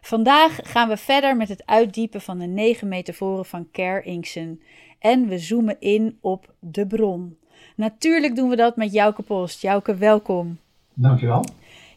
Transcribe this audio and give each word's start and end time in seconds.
Vandaag 0.00 0.58
gaan 0.62 0.88
we 0.88 0.96
verder 0.96 1.36
met 1.36 1.48
het 1.48 1.66
uitdiepen 1.66 2.20
van 2.20 2.38
de 2.38 2.46
negen 2.46 2.88
metaforen 2.88 3.44
van 3.44 3.70
Ker 3.70 4.04
Inksen 4.04 4.60
en 4.98 5.28
we 5.28 5.38
zoomen 5.38 5.76
in 5.80 6.18
op 6.20 6.54
de 6.60 6.86
bron. 6.86 7.36
Natuurlijk 7.76 8.36
doen 8.36 8.48
we 8.48 8.56
dat 8.56 8.76
met 8.76 8.92
Jouke 8.92 9.22
Post. 9.22 9.62
Jouke, 9.62 9.94
welkom. 9.94 10.58
Dankjewel. 10.94 11.44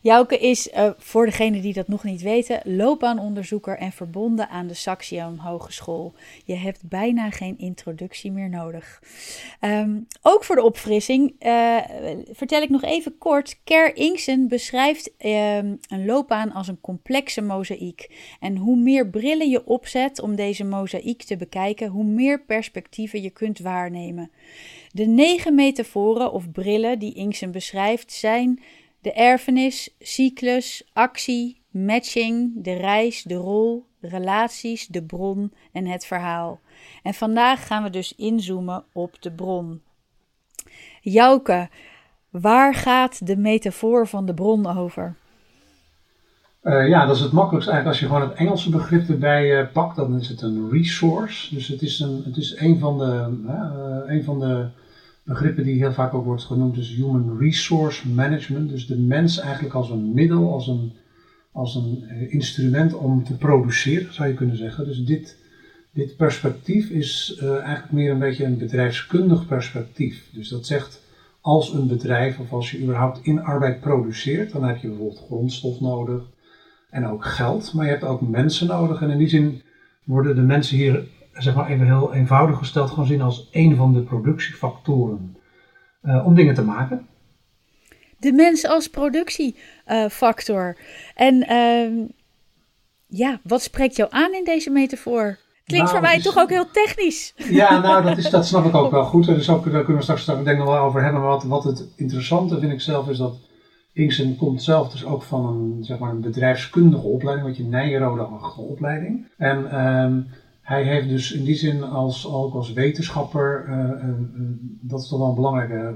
Jouke 0.01 0.37
is, 0.37 0.67
uh, 0.67 0.89
voor 0.97 1.25
degenen 1.25 1.61
die 1.61 1.73
dat 1.73 1.87
nog 1.87 2.03
niet 2.03 2.21
weten, 2.21 2.61
loopbaanonderzoeker 2.63 3.77
en 3.77 3.91
verbonden 3.91 4.49
aan 4.49 4.67
de 4.67 4.73
Saxion 4.73 5.37
Hogeschool. 5.37 6.13
Je 6.45 6.55
hebt 6.55 6.89
bijna 6.89 7.29
geen 7.29 7.57
introductie 7.57 8.31
meer 8.31 8.49
nodig. 8.49 9.01
Um, 9.61 10.07
ook 10.21 10.43
voor 10.43 10.55
de 10.55 10.63
opfrissing 10.63 11.35
uh, 11.39 11.77
vertel 12.31 12.61
ik 12.61 12.69
nog 12.69 12.83
even 12.83 13.17
kort. 13.17 13.59
Ker 13.63 13.95
Inksen 13.95 14.47
beschrijft 14.47 15.11
um, 15.25 15.79
een 15.87 16.05
loopbaan 16.05 16.51
als 16.51 16.67
een 16.67 16.81
complexe 16.81 17.41
mozaïek. 17.41 18.09
En 18.39 18.57
hoe 18.57 18.77
meer 18.77 19.09
brillen 19.09 19.49
je 19.49 19.65
opzet 19.65 20.21
om 20.21 20.35
deze 20.35 20.63
mozaïek 20.63 21.23
te 21.23 21.37
bekijken, 21.37 21.87
hoe 21.87 22.03
meer 22.03 22.41
perspectieven 22.41 23.21
je 23.21 23.29
kunt 23.29 23.59
waarnemen. 23.59 24.31
De 24.91 25.05
negen 25.05 25.55
metaforen 25.55 26.31
of 26.31 26.51
brillen 26.51 26.99
die 26.99 27.13
Inksen 27.13 27.51
beschrijft 27.51 28.11
zijn 28.11 28.59
de 29.01 29.13
erfenis, 29.13 29.89
cyclus, 29.99 30.89
actie, 30.93 31.61
matching, 31.69 32.51
de 32.55 32.73
reis, 32.73 33.23
de 33.23 33.35
rol, 33.35 33.85
relaties, 34.01 34.87
de 34.87 35.03
bron 35.03 35.53
en 35.71 35.85
het 35.85 36.05
verhaal. 36.05 36.59
En 37.03 37.13
vandaag 37.13 37.67
gaan 37.67 37.83
we 37.83 37.89
dus 37.89 38.15
inzoomen 38.15 38.83
op 38.91 39.21
de 39.21 39.31
bron. 39.31 39.81
Jouke, 41.01 41.69
waar 42.29 42.75
gaat 42.75 43.27
de 43.27 43.37
metafoor 43.37 44.07
van 44.07 44.25
de 44.25 44.33
bron 44.33 44.77
over? 44.77 45.15
Uh, 46.63 46.87
ja, 46.87 47.05
dat 47.05 47.15
is 47.15 47.21
het 47.21 47.31
makkelijkst 47.31 47.69
eigenlijk 47.69 47.87
als 47.87 48.09
je 48.09 48.15
gewoon 48.15 48.29
het 48.29 48.39
Engelse 48.39 48.69
begrip 48.69 49.09
erbij 49.09 49.61
uh, 49.61 49.71
pakt. 49.73 49.95
Dan 49.95 50.19
is 50.19 50.29
het 50.29 50.41
een 50.41 50.69
resource. 50.71 51.55
Dus 51.55 51.67
het 51.67 51.81
is 51.81 51.99
een, 51.99 52.21
het 52.25 52.37
is 52.37 52.59
een 52.59 52.79
van 52.79 52.97
de, 52.97 53.37
uh, 53.45 54.15
een 54.15 54.23
van 54.23 54.39
de 54.39 54.67
begrippen 55.31 55.63
die 55.63 55.77
heel 55.77 55.93
vaak 55.93 56.13
ook 56.13 56.25
wordt 56.25 56.43
genoemd, 56.43 56.77
is 56.77 56.95
human 56.95 57.37
resource 57.39 58.09
management. 58.09 58.69
Dus 58.69 58.87
de 58.87 58.97
mens 58.97 59.39
eigenlijk 59.39 59.73
als 59.73 59.89
een 59.89 60.13
middel, 60.13 60.53
als 60.53 60.67
een, 60.67 60.91
als 61.51 61.75
een 61.75 62.03
eh, 62.07 62.33
instrument 62.33 62.93
om 62.93 63.23
te 63.23 63.37
produceren, 63.37 64.13
zou 64.13 64.27
je 64.27 64.33
kunnen 64.33 64.57
zeggen. 64.57 64.85
Dus 64.85 65.03
dit, 65.03 65.37
dit 65.91 66.15
perspectief 66.15 66.89
is 66.89 67.39
uh, 67.41 67.49
eigenlijk 67.49 67.91
meer 67.91 68.11
een 68.11 68.19
beetje 68.19 68.45
een 68.45 68.57
bedrijfskundig 68.57 69.47
perspectief. 69.47 70.29
Dus 70.33 70.49
dat 70.49 70.65
zegt, 70.65 71.01
als 71.41 71.73
een 71.73 71.87
bedrijf 71.87 72.39
of 72.39 72.51
als 72.51 72.71
je 72.71 72.81
überhaupt 72.81 73.19
in 73.23 73.41
arbeid 73.41 73.79
produceert, 73.79 74.51
dan 74.51 74.63
heb 74.63 74.77
je 74.77 74.87
bijvoorbeeld 74.87 75.23
grondstof 75.25 75.79
nodig 75.79 76.23
en 76.89 77.07
ook 77.07 77.25
geld, 77.25 77.73
maar 77.73 77.85
je 77.85 77.91
hebt 77.91 78.03
ook 78.03 78.21
mensen 78.21 78.67
nodig. 78.67 79.01
En 79.01 79.09
in 79.09 79.17
die 79.17 79.27
zin 79.27 79.61
worden 80.03 80.35
de 80.35 80.41
mensen 80.41 80.77
hier 80.77 81.07
zeg 81.33 81.55
maar 81.55 81.69
even 81.69 81.85
heel 81.85 82.13
eenvoudig 82.13 82.57
gesteld, 82.57 82.89
gewoon 82.89 83.05
zien 83.05 83.21
als 83.21 83.49
een 83.51 83.75
van 83.75 83.93
de 83.93 84.01
productiefactoren 84.01 85.37
uh, 86.03 86.25
om 86.25 86.35
dingen 86.35 86.53
te 86.53 86.63
maken. 86.63 87.07
De 88.19 88.31
mens 88.31 88.65
als 88.65 88.87
productiefactor. 88.87 90.77
en 91.15 91.51
uh, 91.51 92.09
ja, 93.07 93.39
wat 93.43 93.61
spreekt 93.61 93.95
jou 93.95 94.09
aan 94.11 94.33
in 94.33 94.43
deze 94.43 94.69
metafoor? 94.69 95.37
Klinkt 95.65 95.91
nou, 95.91 95.99
voor 95.99 96.09
mij 96.09 96.21
toch 96.21 96.37
ook 96.37 96.49
heel 96.49 96.71
technisch. 96.71 97.33
Ja, 97.35 97.79
nou, 97.79 98.03
dat, 98.03 98.17
is, 98.17 98.29
dat 98.29 98.47
snap 98.47 98.65
ik 98.65 98.75
ook 98.75 98.91
wel 98.99 99.03
goed. 99.03 99.25
Dus 99.25 99.49
ook, 99.49 99.71
daar 99.71 99.83
kunnen 99.83 99.95
we 99.95 100.01
straks, 100.01 100.25
denk 100.25 100.47
ik 100.47 100.57
nog 100.57 100.67
wel 100.67 100.77
over 100.77 101.03
hebben. 101.03 101.21
Maar 101.21 101.29
wat, 101.29 101.43
wat 101.43 101.63
het 101.63 101.87
interessante 101.95 102.59
vind 102.59 102.71
ik 102.71 102.81
zelf 102.81 103.09
is 103.09 103.17
dat 103.17 103.37
Inksen 103.93 104.37
komt 104.37 104.63
zelf 104.63 104.91
dus 104.91 105.05
ook 105.05 105.23
van 105.23 105.45
een, 105.45 105.83
zeg 105.83 105.99
maar, 105.99 106.11
een 106.11 106.21
bedrijfskundige 106.21 107.07
opleiding, 107.07 107.47
wat 107.47 107.57
je 107.57 107.63
Nijrode-achtige 107.63 108.61
opleiding. 108.61 109.27
En 109.37 109.63
uh, 109.63 110.35
hij 110.61 110.83
heeft 110.83 111.07
dus 111.07 111.31
in 111.31 111.43
die 111.43 111.55
zin 111.55 111.83
als, 111.83 112.27
ook 112.27 112.53
als 112.53 112.73
wetenschapper, 112.73 113.65
uh, 113.67 113.73
uh, 113.73 114.15
dat 114.81 115.01
is 115.01 115.07
toch 115.07 115.19
wel 115.19 115.27
een 115.27 115.35
belangrijke 115.35 115.95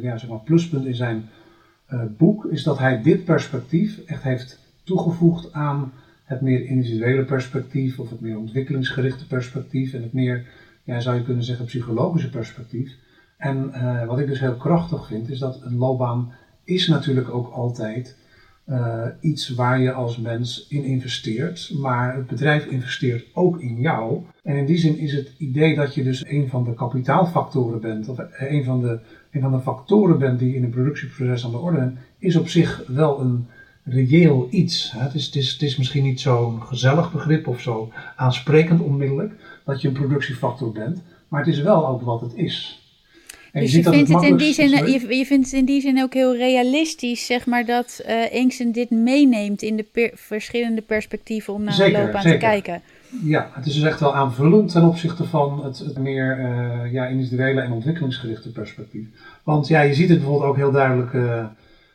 ja, 0.00 0.16
zeg 0.16 0.28
maar 0.28 0.38
pluspunt 0.38 0.84
in 0.84 0.94
zijn 0.94 1.28
boek, 2.16 2.44
is 2.44 2.62
dat 2.62 2.78
hij 2.78 3.02
dit 3.02 3.24
perspectief 3.24 3.98
echt 4.06 4.22
heeft 4.22 4.58
toegevoegd 4.84 5.52
aan 5.52 5.92
het 6.24 6.40
meer 6.40 6.64
individuele 6.64 7.24
perspectief 7.24 7.98
of 7.98 8.10
het 8.10 8.20
meer 8.20 8.38
ontwikkelingsgerichte 8.38 9.26
perspectief 9.26 9.92
en 9.92 10.02
het 10.02 10.12
meer, 10.12 10.46
ja, 10.84 11.00
zou 11.00 11.16
je 11.16 11.22
kunnen 11.22 11.44
zeggen, 11.44 11.64
psychologische 11.64 12.30
perspectief. 12.30 12.96
En 13.36 13.72
wat 14.06 14.18
ik 14.18 14.26
dus 14.26 14.40
heel 14.40 14.56
krachtig 14.56 15.06
vind, 15.06 15.28
is 15.28 15.38
dat 15.38 15.60
een 15.62 15.76
loopbaan 15.76 16.32
is 16.64 16.86
natuurlijk 16.86 17.28
ook 17.28 17.48
altijd 17.52 18.16
uh, 18.66 19.06
iets 19.20 19.48
waar 19.48 19.80
je 19.80 19.92
als 19.92 20.18
mens 20.18 20.66
in 20.68 20.84
investeert, 20.84 21.70
maar 21.74 22.14
het 22.14 22.26
bedrijf 22.26 22.66
investeert 22.66 23.26
ook 23.34 23.60
in 23.60 23.80
jou. 23.80 24.22
En 24.42 24.56
in 24.56 24.66
die 24.66 24.78
zin 24.78 24.98
is 24.98 25.12
het 25.12 25.32
idee 25.38 25.74
dat 25.74 25.94
je 25.94 26.02
dus 26.02 26.24
een 26.26 26.48
van 26.48 26.64
de 26.64 26.74
kapitaalfactoren 26.74 27.80
bent, 27.80 28.08
of 28.08 28.18
een 28.38 28.64
van 28.64 28.80
de, 28.80 28.98
een 29.30 29.40
van 29.40 29.52
de 29.52 29.60
factoren 29.60 30.18
bent 30.18 30.38
die 30.38 30.54
in 30.54 30.64
een 30.64 30.70
productieproces 30.70 31.44
aan 31.44 31.50
de 31.50 31.58
orde 31.58 31.76
zijn, 31.76 31.98
is 32.18 32.36
op 32.36 32.48
zich 32.48 32.84
wel 32.86 33.20
een 33.20 33.46
reëel 33.84 34.46
iets. 34.50 34.92
Het 34.96 35.14
is, 35.14 35.26
het 35.26 35.34
is, 35.34 35.52
het 35.52 35.62
is 35.62 35.76
misschien 35.76 36.04
niet 36.04 36.20
zo'n 36.20 36.62
gezellig 36.62 37.12
begrip 37.12 37.46
of 37.46 37.60
zo 37.60 37.92
aansprekend 38.16 38.80
onmiddellijk 38.80 39.32
dat 39.64 39.80
je 39.80 39.88
een 39.88 39.94
productiefactor 39.94 40.72
bent, 40.72 41.02
maar 41.28 41.40
het 41.40 41.54
is 41.54 41.60
wel 41.60 41.88
ook 41.88 42.02
wat 42.02 42.20
het 42.20 42.34
is 42.34 42.79
dus 43.52 43.72
je, 43.72 43.82
vindt 43.82 44.08
het, 44.08 44.22
in 44.22 44.36
die 44.36 44.52
zin, 44.52 44.68
je, 44.68 45.16
je, 45.16 45.26
vindt 45.26 45.44
het 45.44 45.54
in 45.54 45.64
die 45.64 45.80
zin 45.80 46.02
ook 46.02 46.14
heel 46.14 46.36
realistisch, 46.36 47.26
zeg 47.26 47.46
maar, 47.46 47.64
dat 47.64 48.02
uh, 48.08 48.34
Inksen 48.34 48.72
dit 48.72 48.90
meeneemt 48.90 49.62
in 49.62 49.76
de 49.76 50.12
verschillende 50.14 50.82
perspectieven 50.82 51.54
om 51.54 51.64
naar 51.64 51.74
zeker, 51.74 51.92
de 51.92 52.02
loopbaan 52.02 52.22
zeker. 52.22 52.38
te 52.38 52.44
kijken. 52.44 52.82
Ja, 53.24 53.50
het 53.52 53.66
is 53.66 53.74
dus 53.74 53.82
echt 53.82 54.00
wel 54.00 54.14
aanvullend 54.14 54.72
ten 54.72 54.84
opzichte 54.84 55.24
van 55.24 55.64
het, 55.64 55.78
het 55.78 55.98
meer 55.98 56.38
uh, 56.38 56.92
ja, 56.92 57.06
individuele 57.06 57.60
en 57.60 57.72
ontwikkelingsgerichte 57.72 58.52
perspectief. 58.52 59.06
Want 59.42 59.68
ja, 59.68 59.80
je 59.80 59.94
ziet 59.94 60.08
het 60.08 60.18
bijvoorbeeld 60.18 60.50
ook 60.50 60.56
heel 60.56 60.72
duidelijk 60.72 61.12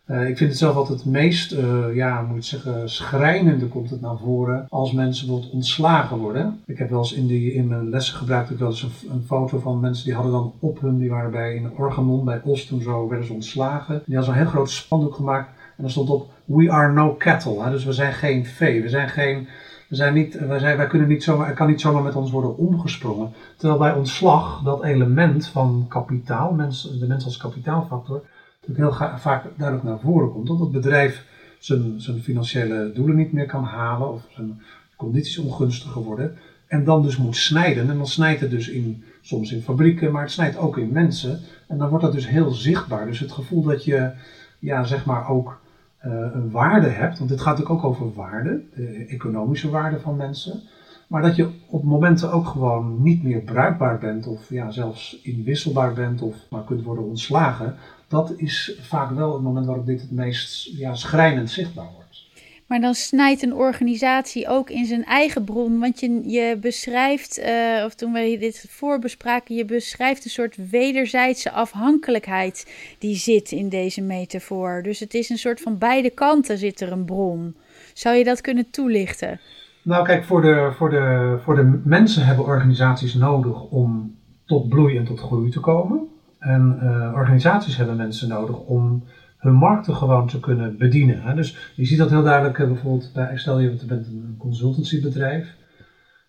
uh, 0.07 0.29
ik 0.29 0.37
vind 0.37 0.49
het 0.49 0.59
zelf 0.59 0.75
altijd 0.75 0.99
het 0.99 1.11
meest, 1.11 1.53
uh, 1.53 1.95
ja, 1.95 2.21
moet 2.21 2.37
ik 2.37 2.43
zeggen, 2.43 2.89
schrijnende 2.89 3.67
komt 3.67 3.89
het 3.89 4.01
naar 4.01 4.17
voren 4.17 4.65
als 4.69 4.91
mensen 4.91 5.25
bijvoorbeeld 5.25 5.53
ontslagen 5.53 6.17
worden. 6.17 6.61
Ik 6.65 6.77
heb 6.77 6.89
wel 6.89 6.99
eens 6.99 7.13
in, 7.13 7.27
die, 7.27 7.53
in 7.53 7.67
mijn 7.67 7.89
lessen 7.89 8.17
gebruikt 8.17 8.49
ik 8.49 8.57
wel 8.59 8.69
eens 8.69 8.83
een, 9.09 9.23
foto 9.25 9.59
van 9.59 9.79
mensen 9.79 10.05
die 10.05 10.13
hadden 10.13 10.31
dan 10.31 10.53
op 10.59 10.79
hun, 10.81 10.97
die 10.97 11.09
waren 11.09 11.31
bij 11.31 11.57
een 11.57 11.71
Organon, 11.77 12.25
bij 12.25 12.41
Oost 12.43 12.67
toen 12.67 12.81
zo, 12.81 13.07
werden 13.07 13.27
ze 13.27 13.33
ontslagen. 13.33 14.01
Die 14.05 14.15
hadden 14.15 14.33
zo'n 14.33 14.43
heel 14.43 14.51
groot 14.51 14.69
spandoek 14.69 15.15
gemaakt 15.15 15.47
en 15.47 15.83
daar 15.83 15.91
stond 15.91 16.09
op, 16.09 16.31
we 16.45 16.71
are 16.71 16.93
no 16.93 17.15
cattle. 17.17 17.63
Hè? 17.63 17.71
Dus 17.71 17.85
we 17.85 17.93
zijn 17.93 18.13
geen 18.13 18.45
vee, 18.45 18.81
we 18.81 18.89
zijn 18.89 19.09
geen... 19.09 19.47
We 19.89 19.95
zijn 19.95 20.13
niet, 20.13 20.39
wij, 20.47 20.59
zijn, 20.59 20.77
wij 20.77 20.87
kunnen 20.87 21.07
niet 21.07 21.23
zomaar, 21.23 21.47
er 21.47 21.53
kan 21.53 21.67
niet 21.67 21.81
zomaar 21.81 22.03
met 22.03 22.15
ons 22.15 22.31
worden 22.31 22.57
omgesprongen. 22.57 23.31
Terwijl 23.57 23.79
bij 23.79 23.93
ontslag 23.93 24.61
dat 24.63 24.83
element 24.83 25.47
van 25.47 25.85
kapitaal, 25.89 26.53
mens, 26.53 26.97
de 26.99 27.07
mens 27.07 27.25
als 27.25 27.37
kapitaalfactor, 27.37 28.21
natuurlijk 28.67 28.99
heel 28.99 29.17
vaak 29.17 29.43
duidelijk 29.57 29.87
naar 29.87 29.99
voren 29.99 30.31
komt. 30.31 30.47
Dat 30.47 30.59
het 30.59 30.71
bedrijf 30.71 31.25
zijn, 31.59 32.01
zijn 32.01 32.21
financiële 32.21 32.91
doelen 32.93 33.15
niet 33.15 33.31
meer 33.31 33.45
kan 33.45 33.63
halen 33.63 34.11
of 34.11 34.27
zijn 34.29 34.61
condities 34.95 35.37
ongunstiger 35.37 36.01
worden. 36.01 36.37
En 36.67 36.83
dan 36.83 37.01
dus 37.01 37.17
moet 37.17 37.35
snijden. 37.35 37.89
En 37.89 37.97
dan 37.97 38.07
snijdt 38.07 38.41
het 38.41 38.49
dus 38.49 38.69
in, 38.69 39.03
soms 39.21 39.51
in 39.51 39.61
fabrieken, 39.61 40.11
maar 40.11 40.21
het 40.21 40.31
snijdt 40.31 40.57
ook 40.57 40.77
in 40.77 40.91
mensen. 40.91 41.39
En 41.67 41.77
dan 41.77 41.89
wordt 41.89 42.03
dat 42.03 42.13
dus 42.13 42.27
heel 42.27 42.51
zichtbaar. 42.51 43.05
Dus 43.05 43.19
het 43.19 43.31
gevoel 43.31 43.63
dat 43.63 43.83
je, 43.83 44.11
ja, 44.59 44.83
zeg 44.83 45.05
maar 45.05 45.29
ook 45.29 45.59
uh, 46.05 46.13
een 46.33 46.51
waarde 46.51 46.87
hebt. 46.87 47.17
Want 47.17 47.29
dit 47.29 47.41
gaat 47.41 47.57
natuurlijk 47.57 47.85
ook 47.85 47.91
over 47.91 48.13
waarde, 48.13 48.61
de 48.75 49.05
economische 49.07 49.69
waarde 49.69 49.99
van 49.99 50.15
mensen. 50.15 50.61
Maar 51.07 51.21
dat 51.21 51.35
je 51.35 51.49
op 51.69 51.83
momenten 51.83 52.31
ook 52.31 52.47
gewoon 52.47 53.01
niet 53.01 53.23
meer 53.23 53.41
bruikbaar 53.41 53.97
bent, 53.97 54.27
of 54.27 54.49
ja, 54.49 54.71
zelfs 54.71 55.21
inwisselbaar 55.23 55.93
bent, 55.93 56.21
of 56.21 56.35
maar 56.49 56.63
kunt 56.63 56.83
worden 56.83 57.05
ontslagen 57.05 57.75
dat 58.15 58.33
is 58.37 58.77
vaak 58.81 59.11
wel 59.11 59.33
het 59.33 59.41
moment 59.41 59.65
waarop 59.65 59.85
dit 59.85 60.01
het 60.01 60.11
meest 60.11 60.77
ja, 60.77 60.95
schrijnend 60.95 61.49
zichtbaar 61.49 61.89
wordt. 61.93 62.23
Maar 62.67 62.81
dan 62.81 62.93
snijdt 62.93 63.43
een 63.43 63.53
organisatie 63.53 64.47
ook 64.47 64.69
in 64.69 64.85
zijn 64.85 65.05
eigen 65.05 65.43
bron. 65.43 65.79
Want 65.79 65.99
je, 65.99 66.29
je 66.29 66.57
beschrijft, 66.61 67.39
uh, 67.39 67.45
of 67.85 67.95
toen 67.95 68.11
we 68.13 68.37
dit 68.39 68.65
voorbespraken, 68.69 69.55
je 69.55 69.65
beschrijft 69.65 70.25
een 70.25 70.31
soort 70.31 70.69
wederzijdse 70.69 71.51
afhankelijkheid 71.51 72.73
die 72.99 73.15
zit 73.15 73.51
in 73.51 73.69
deze 73.69 74.01
metafoor. 74.01 74.81
Dus 74.83 74.99
het 74.99 75.13
is 75.13 75.29
een 75.29 75.37
soort 75.37 75.61
van 75.61 75.77
beide 75.77 76.09
kanten 76.09 76.57
zit 76.57 76.81
er 76.81 76.91
een 76.91 77.05
bron. 77.05 77.55
Zou 77.93 78.15
je 78.15 78.23
dat 78.23 78.41
kunnen 78.41 78.69
toelichten? 78.69 79.39
Nou, 79.81 80.05
kijk, 80.05 80.23
voor 80.23 80.41
de, 80.41 80.71
voor 80.75 80.89
de, 80.89 81.37
voor 81.43 81.55
de 81.55 81.81
mensen 81.83 82.25
hebben 82.25 82.45
organisaties 82.45 83.13
nodig 83.13 83.63
om 83.63 84.15
tot 84.45 84.69
bloei 84.69 84.97
en 84.97 85.05
tot 85.05 85.19
groei 85.19 85.49
te 85.49 85.59
komen. 85.59 86.13
En 86.45 86.79
organisaties 87.13 87.77
hebben 87.77 87.95
mensen 87.95 88.27
nodig 88.27 88.59
om 88.59 89.03
hun 89.37 89.53
markten 89.53 89.95
gewoon 89.95 90.27
te 90.27 90.39
kunnen 90.39 90.77
bedienen. 90.77 91.21
Hè. 91.21 91.33
Dus 91.33 91.71
je 91.75 91.85
ziet 91.85 91.97
dat 91.97 92.09
heel 92.09 92.23
duidelijk 92.23 92.57
bijvoorbeeld 92.57 93.11
bij, 93.13 93.37
stel 93.37 93.59
je 93.59 93.85
bent 93.87 94.07
een 94.07 94.35
consultancybedrijf 94.37 95.55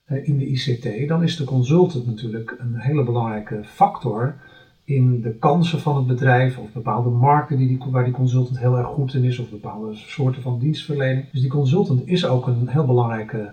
in 0.06 0.36
de 0.36 0.46
ICT, 0.46 1.08
dan 1.08 1.22
is 1.22 1.36
de 1.36 1.44
consultant 1.44 2.06
natuurlijk 2.06 2.56
een 2.58 2.76
hele 2.76 3.04
belangrijke 3.04 3.60
factor 3.64 4.34
in 4.84 5.20
de 5.20 5.34
kansen 5.34 5.80
van 5.80 5.96
het 5.96 6.06
bedrijf 6.06 6.58
of 6.58 6.72
bepaalde 6.72 7.10
markten 7.10 7.56
die 7.56 7.66
die, 7.66 7.90
waar 7.90 8.04
die 8.04 8.12
consultant 8.12 8.58
heel 8.58 8.78
erg 8.78 8.86
goed 8.86 9.14
in 9.14 9.24
is 9.24 9.38
of 9.38 9.50
bepaalde 9.50 9.94
soorten 9.94 10.42
van 10.42 10.58
dienstverlening. 10.58 11.30
Dus 11.32 11.40
die 11.40 11.50
consultant 11.50 12.06
is 12.06 12.26
ook 12.26 12.46
een 12.46 12.68
heel 12.68 12.86
belangrijke, 12.86 13.52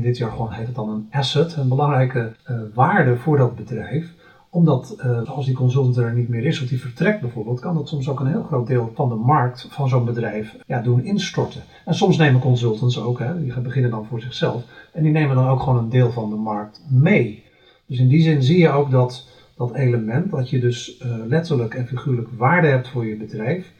dit 0.00 0.16
jargon 0.16 0.52
heet 0.52 0.66
het 0.66 0.74
dan 0.74 0.88
een 0.88 1.08
asset, 1.10 1.56
een 1.56 1.68
belangrijke 1.68 2.32
waarde 2.74 3.16
voor 3.16 3.36
dat 3.36 3.56
bedrijf 3.56 4.16
omdat 4.50 4.96
uh, 5.04 5.22
als 5.22 5.46
die 5.46 5.54
consultant 5.54 5.96
er 5.96 6.12
niet 6.12 6.28
meer 6.28 6.44
is 6.44 6.62
of 6.62 6.68
die 6.68 6.80
vertrekt 6.80 7.20
bijvoorbeeld, 7.20 7.60
kan 7.60 7.74
dat 7.74 7.88
soms 7.88 8.08
ook 8.08 8.20
een 8.20 8.26
heel 8.26 8.42
groot 8.42 8.66
deel 8.66 8.90
van 8.94 9.08
de 9.08 9.14
markt 9.14 9.66
van 9.70 9.88
zo'n 9.88 10.04
bedrijf 10.04 10.56
ja, 10.66 10.80
doen 10.82 11.04
instorten. 11.04 11.62
En 11.84 11.94
soms 11.94 12.16
nemen 12.16 12.40
consultants 12.40 13.00
ook, 13.00 13.18
hè, 13.18 13.42
die 13.42 13.60
beginnen 13.60 13.90
dan 13.90 14.06
voor 14.06 14.20
zichzelf, 14.20 14.64
en 14.92 15.02
die 15.02 15.12
nemen 15.12 15.36
dan 15.36 15.48
ook 15.48 15.60
gewoon 15.60 15.78
een 15.78 15.88
deel 15.88 16.10
van 16.10 16.30
de 16.30 16.36
markt 16.36 16.84
mee. 16.90 17.44
Dus 17.86 17.98
in 17.98 18.08
die 18.08 18.22
zin 18.22 18.42
zie 18.42 18.58
je 18.58 18.68
ook 18.68 18.90
dat 18.90 19.26
dat 19.56 19.74
element, 19.74 20.30
dat 20.30 20.50
je 20.50 20.60
dus 20.60 21.00
uh, 21.00 21.26
letterlijk 21.26 21.74
en 21.74 21.86
figuurlijk 21.86 22.28
waarde 22.36 22.66
hebt 22.66 22.88
voor 22.88 23.06
je 23.06 23.16
bedrijf, 23.16 23.72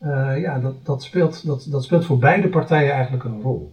uh, 0.00 0.40
ja, 0.40 0.58
dat, 0.58 0.74
dat, 0.82 1.02
speelt, 1.02 1.46
dat, 1.46 1.66
dat 1.70 1.84
speelt 1.84 2.04
voor 2.04 2.18
beide 2.18 2.48
partijen 2.48 2.92
eigenlijk 2.92 3.24
een 3.24 3.42
rol. 3.42 3.72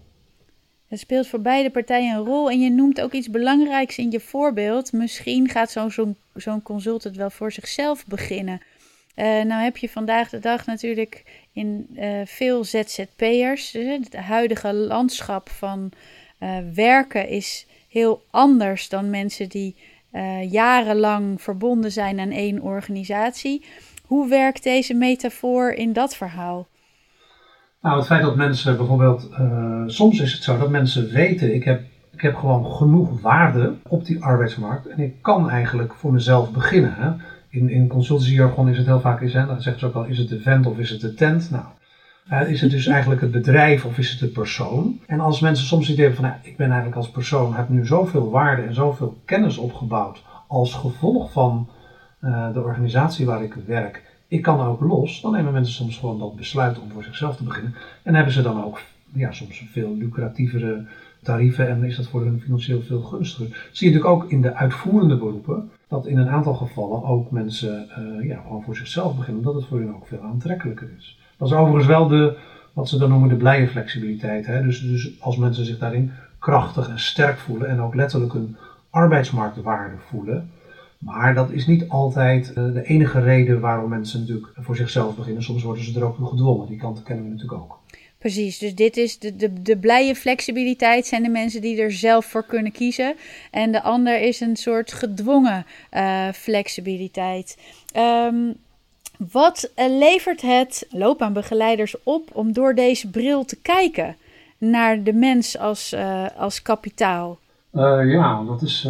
Het 0.94 1.02
speelt 1.02 1.28
voor 1.28 1.42
beide 1.42 1.70
partijen 1.70 2.16
een 2.16 2.26
rol 2.26 2.50
en 2.50 2.62
je 2.62 2.70
noemt 2.70 3.02
ook 3.02 3.12
iets 3.12 3.30
belangrijks 3.30 3.98
in 3.98 4.12
je 4.12 4.20
voorbeeld. 4.20 4.92
Misschien 4.92 5.50
gaat 5.50 5.72
zo'n 5.72 5.92
zo'n 5.92 6.18
zo'n 6.36 6.62
consultant 6.62 7.16
wel 7.16 7.30
voor 7.30 7.52
zichzelf 7.52 8.06
beginnen. 8.06 8.62
Uh, 9.16 9.26
nou 9.26 9.64
heb 9.64 9.78
je 9.78 9.90
vandaag 9.90 10.30
de 10.30 10.40
dag 10.40 10.66
natuurlijk 10.66 11.24
in 11.54 11.88
uh, 11.96 12.22
veel 12.26 12.64
ZZP'ers. 12.64 13.72
Dus 13.72 13.86
het 13.86 14.16
huidige 14.16 14.74
landschap 14.74 15.50
van 15.50 15.92
werken 16.74 17.28
is 17.28 17.66
heel 17.90 18.24
anders 18.32 18.90
dan 18.90 19.10
mensen 19.10 19.50
die 19.50 19.76
jarenlang 20.50 21.42
verbonden 21.42 21.92
zijn 21.92 22.20
aan 22.20 22.32
één 22.32 22.62
organisatie. 22.62 23.66
Hoe 24.06 24.28
werkt 24.28 24.64
deze 24.64 24.94
metafoor 24.94 25.72
in 25.72 25.94
dat 25.94 26.16
verhaal? 26.16 26.68
Nou, 27.84 27.98
het 27.98 28.06
feit 28.06 28.22
dat 28.22 28.36
mensen 28.36 28.78
bijvoorbeeld, 28.78 29.30
soms 29.86 30.20
is 30.20 30.34
het 30.34 30.44
zo 30.44 30.58
dat 30.58 30.70
mensen 30.70 31.10
weten, 31.10 31.54
ik 31.54 31.64
heb 31.64 31.82
ik 32.14 32.22
heb 32.22 32.36
gewoon 32.36 32.66
genoeg 32.66 33.22
waarde 33.22 33.74
op 33.88 34.06
die 34.06 34.24
arbeidsmarkt 34.24 34.88
en 34.88 35.00
ik 35.00 35.22
kan 35.22 35.50
eigenlijk 35.50 35.94
voor 35.94 36.12
mezelf 36.12 36.52
beginnen. 36.52 36.94
Hè. 36.98 37.12
In, 37.50 37.70
in 37.70 37.88
consultancyjargon 37.88 38.70
is 38.70 38.78
het 38.78 38.86
heel 38.86 39.00
vaak, 39.00 39.22
is, 39.22 39.32
dan 39.32 39.62
zegt 39.62 39.80
ze 39.80 39.86
ook 39.86 39.94
al, 39.94 40.04
is 40.04 40.18
het 40.18 40.30
de 40.30 40.40
vent 40.40 40.66
of 40.66 40.78
is 40.78 40.90
het 40.90 41.02
de 41.02 41.14
tent? 41.14 41.52
Nou, 41.52 42.46
is 42.48 42.62
het 42.62 42.72
dus 42.72 42.88
eigenlijk 42.88 43.22
het 43.22 43.32
bedrijf 43.32 43.86
of 43.86 43.98
is 43.98 44.10
het 44.10 44.20
de 44.20 44.28
persoon? 44.28 45.00
En 45.06 45.20
als 45.20 45.40
mensen 45.40 45.66
soms 45.66 45.88
het 45.88 45.94
idee 45.94 46.06
hebben 46.06 46.24
van, 46.24 46.32
nou, 46.32 46.48
ik 46.48 46.58
ben 46.58 46.68
eigenlijk 46.68 46.98
als 46.98 47.12
persoon, 47.12 47.56
heb 47.56 47.70
nu 47.70 47.86
zoveel 47.86 48.30
waarde 48.30 48.62
en 48.62 48.74
zoveel 48.74 49.18
kennis 49.26 49.58
opgebouwd 49.58 50.24
als 50.48 50.74
gevolg 50.74 51.32
van 51.32 51.70
uh, 52.22 52.54
de 52.54 52.62
organisatie 52.62 53.26
waar 53.26 53.44
ik 53.44 53.54
werk, 53.66 54.02
ik 54.34 54.42
kan 54.42 54.60
ook 54.60 54.82
los, 54.82 55.22
dan 55.22 55.32
nemen 55.32 55.54
mensen 55.54 55.74
soms 55.74 55.98
gewoon 55.98 56.20
dat 56.20 56.36
besluit 56.36 56.80
om 56.80 56.92
voor 56.92 57.04
zichzelf 57.04 57.36
te 57.36 57.44
beginnen. 57.44 57.76
En 58.04 58.16
hebben 58.16 58.34
ze 58.34 58.42
dan 58.42 58.64
ook 58.64 58.82
ja, 59.14 59.32
soms 59.32 59.66
veel 59.72 59.96
lucratievere 59.96 60.86
tarieven 61.22 61.70
en 61.70 61.84
is 61.84 61.96
dat 61.96 62.08
voor 62.08 62.22
hun 62.22 62.42
financieel 62.42 62.82
veel 62.82 63.02
gunstiger. 63.02 63.70
Zie 63.72 63.90
je 63.90 63.94
natuurlijk 63.94 64.24
ook 64.24 64.32
in 64.32 64.42
de 64.42 64.56
uitvoerende 64.56 65.18
beroepen 65.18 65.70
dat 65.88 66.08
in 66.08 66.18
een 66.18 66.30
aantal 66.30 66.54
gevallen 66.54 67.04
ook 67.04 67.32
mensen 67.32 67.88
uh, 68.00 68.28
ja, 68.28 68.42
gewoon 68.42 68.64
voor 68.64 68.76
zichzelf 68.76 69.16
beginnen, 69.16 69.46
omdat 69.46 69.62
het 69.62 69.70
voor 69.70 69.80
hen 69.80 69.96
ook 69.96 70.08
veel 70.08 70.22
aantrekkelijker 70.22 70.90
is. 70.98 71.20
Dat 71.38 71.48
is 71.48 71.54
overigens 71.54 71.88
wel 71.88 72.08
de, 72.08 72.38
wat 72.74 72.90
ze 72.90 72.98
dan 72.98 73.10
noemen 73.10 73.30
de 73.30 73.36
blije 73.36 73.68
flexibiliteit. 73.68 74.46
Hè? 74.46 74.62
Dus, 74.62 74.82
dus 74.82 75.22
als 75.22 75.38
mensen 75.38 75.66
zich 75.66 75.78
daarin 75.78 76.12
krachtig 76.40 76.90
en 76.90 77.00
sterk 77.00 77.38
voelen 77.38 77.68
en 77.68 77.82
ook 77.82 77.96
letterlijk 77.96 78.34
een 78.34 78.56
arbeidsmarktwaarde 78.90 79.96
voelen. 80.10 80.50
Maar 81.06 81.34
dat 81.34 81.52
is 81.52 81.68
niet 81.68 81.90
altijd 81.90 82.50
uh, 82.50 82.56
de 82.56 82.84
enige 82.84 83.20
reden 83.20 83.60
waarom 83.60 83.90
mensen 83.90 84.20
natuurlijk 84.20 84.48
voor 84.56 84.76
zichzelf 84.76 85.16
beginnen. 85.16 85.44
Soms 85.44 85.64
worden 85.64 85.84
ze 85.84 86.00
er 86.00 86.06
ook 86.06 86.16
toe 86.16 86.28
gedwongen. 86.28 86.68
Die 86.68 86.78
kant 86.78 87.04
kennen 87.04 87.26
we 87.26 87.32
natuurlijk 87.32 87.62
ook. 87.62 87.80
Precies, 88.18 88.58
dus 88.58 88.76
dit 88.76 88.98
is 88.98 89.20
de, 89.20 89.36
de, 89.36 89.62
de 89.62 89.78
blije 89.78 90.16
flexibiliteit 90.16 91.06
zijn 91.06 91.24
de 91.24 91.30
mensen 91.30 91.62
die 91.62 91.82
er 91.82 91.92
zelf 91.92 92.26
voor 92.26 92.46
kunnen 92.46 92.72
kiezen. 92.72 93.16
En 93.52 93.72
de 93.72 93.82
ander 93.82 94.22
is 94.22 94.40
een 94.40 94.56
soort 94.56 94.94
gedwongen 94.94 95.66
uh, 95.94 96.32
flexibiliteit. 96.32 97.58
Um, 97.98 98.54
wat 99.32 99.72
uh, 99.76 99.86
levert 99.98 100.42
het 100.42 100.86
loopbaanbegeleiders 100.90 101.96
op 102.04 102.30
om 102.34 102.54
door 102.54 102.76
deze 102.76 103.10
bril 103.10 103.46
te 103.46 103.58
kijken 103.62 104.16
naar 104.58 105.04
de 105.04 105.14
mens 105.14 105.58
als, 105.58 105.96
als 106.38 106.62
kapitaal? 106.62 107.40
Ja, 108.06 108.44
dat 108.44 108.62
is, 108.62 108.90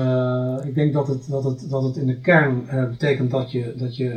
ik 0.63 0.75
denk 0.75 0.93
dat 0.93 1.07
het, 1.07 1.27
dat, 1.29 1.43
het, 1.43 1.69
dat 1.69 1.83
het 1.83 1.95
in 1.95 2.07
de 2.07 2.19
kern 2.19 2.65
betekent 2.89 3.31
dat 3.31 3.51
je, 3.51 3.73
dat 3.77 3.95
je 3.95 4.07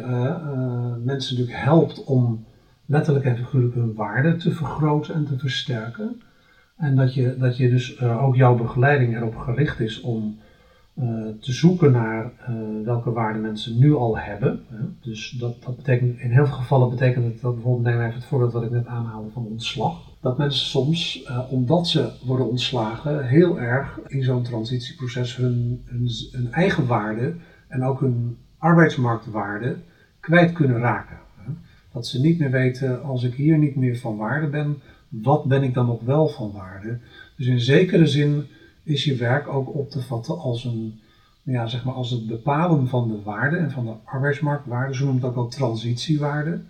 mensen 1.04 1.36
natuurlijk 1.36 1.64
helpt 1.64 2.04
om 2.04 2.44
letterlijk 2.86 3.24
en 3.24 3.36
figuurlijk 3.36 3.74
hun 3.74 3.94
waarde 3.94 4.36
te 4.36 4.50
vergroten 4.50 5.14
en 5.14 5.24
te 5.24 5.38
versterken. 5.38 6.20
En 6.76 6.96
dat 6.96 7.14
je, 7.14 7.36
dat 7.38 7.56
je 7.56 7.68
dus 7.68 8.00
ook 8.02 8.36
jouw 8.36 8.56
begeleiding 8.56 9.16
erop 9.16 9.36
gericht 9.36 9.80
is 9.80 10.00
om 10.00 10.38
te 11.40 11.52
zoeken 11.52 11.92
naar 11.92 12.32
welke 12.84 13.12
waarden 13.12 13.42
mensen 13.42 13.78
nu 13.78 13.94
al 13.94 14.18
hebben. 14.18 14.60
Dus 15.00 15.30
dat, 15.30 15.62
dat 15.62 15.76
betekent, 15.76 16.18
in 16.18 16.30
heel 16.30 16.46
veel 16.46 16.56
gevallen 16.56 16.90
betekent 16.90 17.24
het 17.24 17.40
dat 17.40 17.54
bijvoorbeeld, 17.54 17.84
neem 17.84 18.00
even 18.00 18.14
het 18.14 18.24
voorbeeld 18.24 18.52
wat 18.52 18.62
ik 18.62 18.70
net 18.70 18.86
aanhaalde 18.86 19.30
van 19.30 19.46
ontslag. 19.46 20.05
Dat 20.20 20.38
mensen 20.38 20.66
soms, 20.66 21.28
omdat 21.48 21.88
ze 21.88 22.10
worden 22.24 22.48
ontslagen, 22.48 23.26
heel 23.26 23.60
erg 23.60 24.00
in 24.06 24.22
zo'n 24.22 24.42
transitieproces 24.42 25.36
hun, 25.36 25.84
eigen 26.50 26.86
waarde 26.86 27.34
en 27.68 27.84
ook 27.84 28.00
hun 28.00 28.36
arbeidsmarktwaarde 28.58 29.76
kwijt 30.20 30.52
kunnen 30.52 30.78
raken. 30.78 31.18
Dat 31.92 32.06
ze 32.06 32.20
niet 32.20 32.38
meer 32.38 32.50
weten, 32.50 33.02
als 33.02 33.22
ik 33.22 33.34
hier 33.34 33.58
niet 33.58 33.76
meer 33.76 33.96
van 33.96 34.16
waarde 34.16 34.46
ben, 34.46 34.76
wat 35.08 35.44
ben 35.44 35.62
ik 35.62 35.74
dan 35.74 35.86
nog 35.86 36.00
wel 36.02 36.28
van 36.28 36.52
waarde? 36.52 36.98
Dus 37.36 37.46
in 37.46 37.60
zekere 37.60 38.06
zin 38.06 38.46
is 38.82 39.04
je 39.04 39.16
werk 39.16 39.48
ook 39.48 39.74
op 39.74 39.90
te 39.90 40.02
vatten 40.02 40.38
als 40.38 40.64
een, 40.64 41.00
ja, 41.42 41.66
zeg 41.66 41.84
maar 41.84 41.94
als 41.94 42.10
het 42.10 42.26
bepalen 42.26 42.88
van 42.88 43.08
de 43.08 43.22
waarde 43.22 43.56
en 43.56 43.70
van 43.70 43.84
de 43.84 43.92
arbeidsmarktwaarde, 44.04 44.94
zo 44.94 45.06
noemt 45.06 45.24
ook 45.24 45.34
wel 45.34 45.48
transitiewaarde 45.48 46.60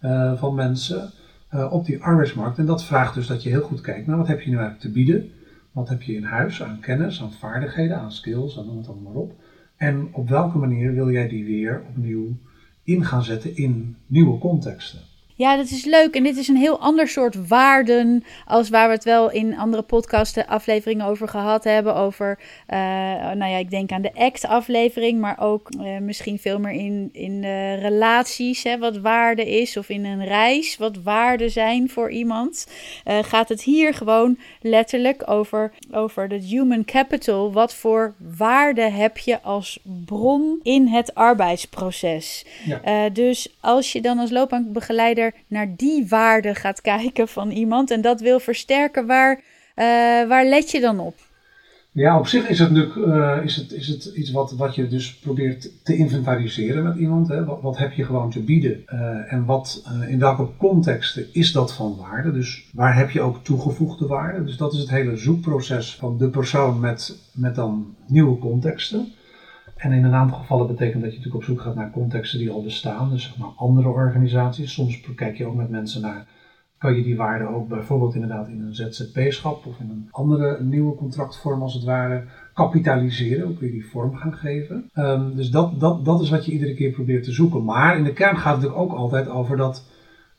uh, 0.00 0.38
van 0.38 0.54
mensen 0.54 1.12
uh, 1.54 1.72
op 1.72 1.86
die 1.86 2.02
arbeidsmarkt. 2.02 2.58
En 2.58 2.66
dat 2.66 2.84
vraagt 2.84 3.14
dus 3.14 3.26
dat 3.26 3.42
je 3.42 3.48
heel 3.48 3.60
goed 3.60 3.80
kijkt 3.80 4.06
naar 4.06 4.16
wat 4.16 4.26
heb 4.26 4.40
je 4.40 4.50
nu 4.50 4.56
eigenlijk 4.56 4.84
te 4.84 4.92
bieden? 4.92 5.30
Wat 5.72 5.88
heb 5.88 6.02
je 6.02 6.14
in 6.14 6.24
huis 6.24 6.62
aan 6.62 6.80
kennis, 6.80 7.22
aan 7.22 7.32
vaardigheden, 7.32 7.98
aan 7.98 8.12
skills, 8.12 8.58
aan 8.58 8.66
noem 8.66 8.76
het 8.76 8.88
allemaal 8.88 9.12
maar 9.12 9.22
op. 9.22 9.32
En 9.76 10.08
op 10.12 10.28
welke 10.28 10.58
manier 10.58 10.94
wil 10.94 11.10
jij 11.10 11.28
die 11.28 11.44
weer 11.44 11.82
opnieuw 11.88 12.36
in 12.82 13.04
gaan 13.04 13.24
zetten 13.24 13.56
in 13.56 13.96
nieuwe 14.06 14.38
contexten. 14.38 15.00
Ja, 15.34 15.56
dat 15.56 15.70
is 15.70 15.84
leuk. 15.84 16.14
En 16.14 16.22
dit 16.22 16.36
is 16.36 16.48
een 16.48 16.56
heel 16.56 16.80
ander 16.80 17.08
soort 17.08 17.48
waarden 17.48 18.24
als 18.46 18.68
waar 18.68 18.88
we 18.88 18.94
het 18.94 19.04
wel 19.04 19.30
in 19.30 19.58
andere 19.58 19.82
podcasten 19.82 20.46
afleveringen 20.46 21.06
over 21.06 21.28
gehad 21.28 21.64
hebben. 21.64 21.94
Over, 21.94 22.38
uh, 22.68 22.76
nou 23.32 23.44
ja, 23.50 23.56
ik 23.56 23.70
denk 23.70 23.92
aan 23.92 24.02
de 24.02 24.14
ACT-aflevering, 24.14 25.20
maar 25.20 25.40
ook 25.40 25.68
uh, 25.80 25.98
misschien 25.98 26.38
veel 26.38 26.58
meer 26.58 26.72
in, 26.72 27.08
in 27.12 27.44
relaties, 27.78 28.62
hè, 28.62 28.78
wat 28.78 28.98
waarde 28.98 29.60
is. 29.60 29.76
Of 29.76 29.88
in 29.88 30.04
een 30.04 30.24
reis, 30.24 30.76
wat 30.76 31.02
waarden 31.02 31.50
zijn 31.50 31.90
voor 31.90 32.10
iemand. 32.10 32.66
Uh, 33.04 33.18
gaat 33.22 33.48
het 33.48 33.62
hier 33.62 33.94
gewoon 33.94 34.38
letterlijk 34.60 35.30
over, 35.30 35.72
over 35.90 36.28
het 36.28 36.44
human 36.44 36.84
capital. 36.84 37.52
Wat 37.52 37.74
voor 37.74 38.14
waarde 38.36 38.90
heb 38.90 39.18
je 39.18 39.42
als 39.42 39.78
bron 40.04 40.60
in 40.62 40.86
het 40.86 41.14
arbeidsproces? 41.14 42.44
Ja. 42.64 43.08
dus 43.08 43.54
als 43.60 43.92
je 43.92 44.00
dan 44.00 44.18
als 44.18 44.30
loopbaanbegeleider 44.30 45.21
naar 45.46 45.68
die 45.76 46.06
waarde 46.08 46.54
gaat 46.54 46.80
kijken 46.92 47.28
van 47.28 47.50
iemand 47.50 47.90
en 47.90 48.00
dat 48.00 48.20
wil 48.20 48.40
versterken, 48.40 49.06
waar, 49.06 49.36
uh, 49.36 49.84
waar 50.28 50.44
let 50.44 50.70
je 50.70 50.80
dan 50.80 51.00
op? 51.00 51.14
Ja, 51.94 52.18
op 52.18 52.26
zich 52.26 52.48
is 52.48 52.58
het 52.58 52.70
natuurlijk 52.70 53.06
uh, 53.06 53.44
is 53.44 53.56
het, 53.56 53.72
is 53.72 53.88
het 53.88 54.04
iets 54.04 54.30
wat, 54.30 54.52
wat 54.52 54.74
je 54.74 54.88
dus 54.88 55.14
probeert 55.14 55.84
te 55.84 55.96
inventariseren 55.96 56.82
met 56.82 56.96
iemand. 56.96 57.28
Hè? 57.28 57.44
Wat, 57.44 57.62
wat 57.62 57.78
heb 57.78 57.92
je 57.92 58.04
gewoon 58.04 58.30
te 58.30 58.40
bieden 58.42 58.82
uh, 58.92 59.32
en 59.32 59.44
wat, 59.44 59.84
in 60.08 60.18
welke 60.18 60.48
contexten 60.58 61.26
is 61.32 61.52
dat 61.52 61.72
van 61.72 61.96
waarde? 61.96 62.32
Dus 62.32 62.68
waar 62.72 62.96
heb 62.96 63.10
je 63.10 63.20
ook 63.20 63.44
toegevoegde 63.44 64.06
waarde? 64.06 64.44
Dus 64.44 64.56
dat 64.56 64.72
is 64.72 64.78
het 64.78 64.90
hele 64.90 65.16
zoekproces 65.16 65.96
van 65.96 66.18
de 66.18 66.28
persoon 66.28 66.80
met, 66.80 67.18
met 67.32 67.54
dan 67.54 67.94
nieuwe 68.06 68.38
contexten. 68.38 69.12
En 69.82 69.92
in 69.92 70.04
een 70.04 70.14
aantal 70.14 70.38
gevallen 70.38 70.66
betekent 70.66 71.02
dat 71.02 71.10
je 71.10 71.16
natuurlijk 71.16 71.44
op 71.44 71.50
zoek 71.50 71.60
gaat 71.60 71.74
naar 71.74 71.90
contexten 71.90 72.38
die 72.38 72.50
al 72.50 72.62
bestaan, 72.62 73.10
dus 73.10 73.22
zeg 73.22 73.38
maar 73.38 73.52
andere 73.56 73.88
organisaties. 73.88 74.72
Soms 74.72 75.00
kijk 75.14 75.36
je 75.36 75.46
ook 75.46 75.54
met 75.54 75.70
mensen 75.70 76.02
naar 76.02 76.26
kan 76.78 76.94
je 76.94 77.02
die 77.02 77.16
waarde 77.16 77.44
ook 77.44 77.68
bijvoorbeeld 77.68 78.14
inderdaad 78.14 78.48
in 78.48 78.60
een 78.60 78.74
ZZP-schap 78.74 79.66
of 79.66 79.80
in 79.80 79.90
een 79.90 80.08
andere 80.10 80.62
nieuwe 80.62 80.94
contractvorm 80.94 81.62
als 81.62 81.74
het 81.74 81.84
ware 81.84 82.24
kapitaliseren. 82.54 83.46
Hoe 83.46 83.56
kun 83.56 83.66
je 83.66 83.72
die 83.72 83.90
vorm 83.90 84.14
gaan 84.14 84.34
geven? 84.34 84.90
Ehm, 84.92 85.34
dus 85.34 85.50
dat, 85.50 85.80
dat, 85.80 86.04
dat 86.04 86.20
is 86.20 86.30
wat 86.30 86.44
je 86.44 86.52
iedere 86.52 86.74
keer 86.74 86.90
probeert 86.90 87.24
te 87.24 87.32
zoeken. 87.32 87.64
Maar 87.64 87.96
in 87.96 88.04
de 88.04 88.12
kern 88.12 88.36
gaat 88.36 88.62
het 88.62 88.74
ook 88.74 88.92
altijd 88.92 89.28
over 89.28 89.56
dat 89.56 89.84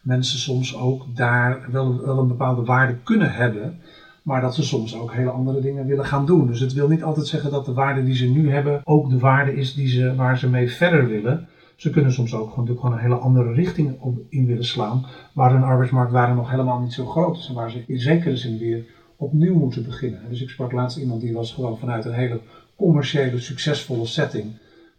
mensen 0.01 0.39
soms 0.39 0.77
ook 0.77 1.15
daar 1.15 1.67
wel, 1.71 2.05
wel 2.05 2.19
een 2.19 2.27
bepaalde 2.27 2.63
waarde 2.63 2.95
kunnen 3.03 3.33
hebben. 3.33 3.79
Maar 4.23 4.41
dat 4.41 4.55
ze 4.55 4.63
soms 4.63 4.95
ook 4.95 5.13
hele 5.13 5.29
andere 5.29 5.61
dingen 5.61 5.85
willen 5.85 6.05
gaan 6.05 6.25
doen. 6.25 6.47
Dus 6.47 6.59
het 6.59 6.73
wil 6.73 6.87
niet 6.87 7.03
altijd 7.03 7.27
zeggen 7.27 7.51
dat 7.51 7.65
de 7.65 7.73
waarde 7.73 8.03
die 8.03 8.15
ze 8.15 8.25
nu 8.25 8.51
hebben 8.51 8.81
ook 8.83 9.09
de 9.09 9.19
waarde 9.19 9.55
is 9.55 9.73
die 9.73 9.87
ze, 9.87 10.15
waar 10.15 10.37
ze 10.37 10.49
mee 10.49 10.71
verder 10.71 11.07
willen. 11.07 11.47
Ze 11.75 11.89
kunnen 11.89 12.11
soms 12.11 12.35
ook 12.35 12.53
gewoon, 12.53 12.93
een 12.93 12.97
hele 12.97 13.15
andere 13.15 13.53
richting 13.53 13.99
op, 13.99 14.17
in 14.29 14.45
willen 14.45 14.65
slaan. 14.65 15.05
Waar 15.33 15.51
hun 15.51 15.63
arbeidsmarktwaarde 15.63 16.33
nog 16.33 16.49
helemaal 16.49 16.79
niet 16.79 16.93
zo 16.93 17.05
groot 17.05 17.37
is. 17.37 17.47
En 17.47 17.55
waar 17.55 17.71
ze 17.71 17.83
in 17.87 17.99
zekere 17.99 18.37
zin 18.37 18.57
weer 18.57 18.85
opnieuw 19.15 19.55
moeten 19.55 19.83
beginnen. 19.83 20.21
Dus 20.29 20.41
ik 20.41 20.49
sprak 20.49 20.71
laatst 20.71 20.97
iemand 20.97 21.21
die 21.21 21.33
was 21.33 21.53
gewoon 21.53 21.77
vanuit 21.77 22.05
een 22.05 22.13
hele 22.13 22.39
commerciële, 22.75 23.39
succesvolle 23.39 24.05
setting. 24.05 24.45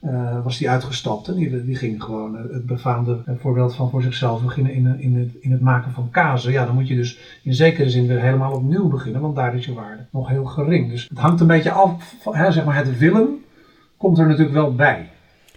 Uh, 0.05 0.45
was 0.45 0.59
die 0.59 0.71
uitgestapt 0.71 1.29
en 1.29 1.35
die, 1.35 1.65
die 1.65 1.77
ging 1.77 2.03
gewoon 2.03 2.37
het 2.37 2.67
befaamde 2.67 3.23
voorbeeld 3.39 3.75
van 3.75 3.91
voor 3.91 4.03
zichzelf 4.03 4.43
beginnen 4.43 4.73
in, 4.73 5.01
in, 5.01 5.17
het, 5.17 5.35
in 5.41 5.53
het 5.53 5.61
maken 5.61 5.93
van 5.93 6.11
kazen. 6.11 6.53
Ja, 6.53 6.67
dan 6.67 6.75
moet 6.75 6.89
je 6.89 6.95
dus 6.95 7.19
in 7.43 7.55
zekere 7.55 7.91
zin 7.91 8.07
weer 8.07 8.21
helemaal 8.21 8.53
opnieuw 8.53 8.89
beginnen, 8.89 9.21
want 9.21 9.37
daar 9.37 9.57
is 9.57 9.65
je 9.65 9.75
waarde 9.75 10.07
nog 10.11 10.29
heel 10.29 10.45
gering. 10.45 10.91
Dus 10.91 11.07
het 11.09 11.19
hangt 11.19 11.41
een 11.41 11.47
beetje 11.47 11.71
af, 11.71 12.15
van, 12.21 12.35
hè, 12.35 12.53
zeg 12.53 12.65
maar 12.65 12.77
het 12.77 12.99
willen 12.99 13.45
komt 13.97 14.19
er 14.19 14.27
natuurlijk 14.27 14.55
wel 14.55 14.75
bij 14.75 15.09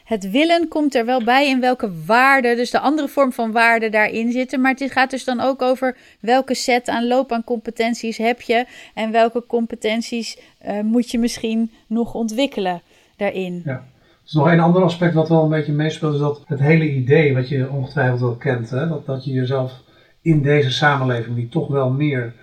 het 0.08 0.32
willen 0.32 0.68
komt 0.68 0.96
er 0.96 1.06
wel 1.06 1.24
bij 1.24 1.50
in 1.50 1.60
welke 1.60 1.92
waarde, 2.06 2.56
dus 2.56 2.72
de 2.72 2.80
andere 2.80 3.08
vorm 3.08 3.34
van 3.34 3.52
waarde 3.52 3.90
daarin 3.90 4.32
zitten. 4.32 4.62
Maar 4.62 4.74
het 4.78 4.92
gaat 4.92 5.10
dus 5.10 5.24
dan 5.24 5.40
ook 5.40 5.62
over 5.62 5.98
welke 6.20 6.54
set 6.54 6.90
aan 6.90 7.08
loopbaancompetenties 7.08 8.18
heb 8.18 8.42
je 8.42 8.66
en 8.94 9.12
welke 9.12 9.44
competenties 9.48 10.38
uh, 10.68 10.82
moet 10.82 11.12
je 11.12 11.20
misschien 11.20 11.72
nog 11.88 12.14
ontwikkelen 12.14 12.82
daarin. 13.16 13.62
Ja. 13.66 13.84
Is 14.28 14.34
nog 14.34 14.52
een 14.52 14.60
ander 14.60 14.82
aspect 14.82 15.14
wat 15.14 15.30
wel 15.30 15.44
een 15.44 15.50
beetje 15.50 15.74
meespeelt, 15.74 16.14
is 16.14 16.20
dat 16.20 16.44
het 16.46 16.60
hele 16.60 16.94
idee 16.94 17.34
wat 17.34 17.50
je 17.50 17.70
ongetwijfeld 17.70 18.20
wel 18.20 18.36
kent, 18.36 18.70
hè, 18.70 18.88
dat, 18.88 19.06
dat 19.06 19.26
je 19.26 19.32
jezelf 19.32 19.82
in 20.22 20.42
deze 20.42 20.72
samenleving 20.72 21.36
die 21.36 21.50
toch 21.50 21.68
wel 21.68 21.92
meer 21.92 22.34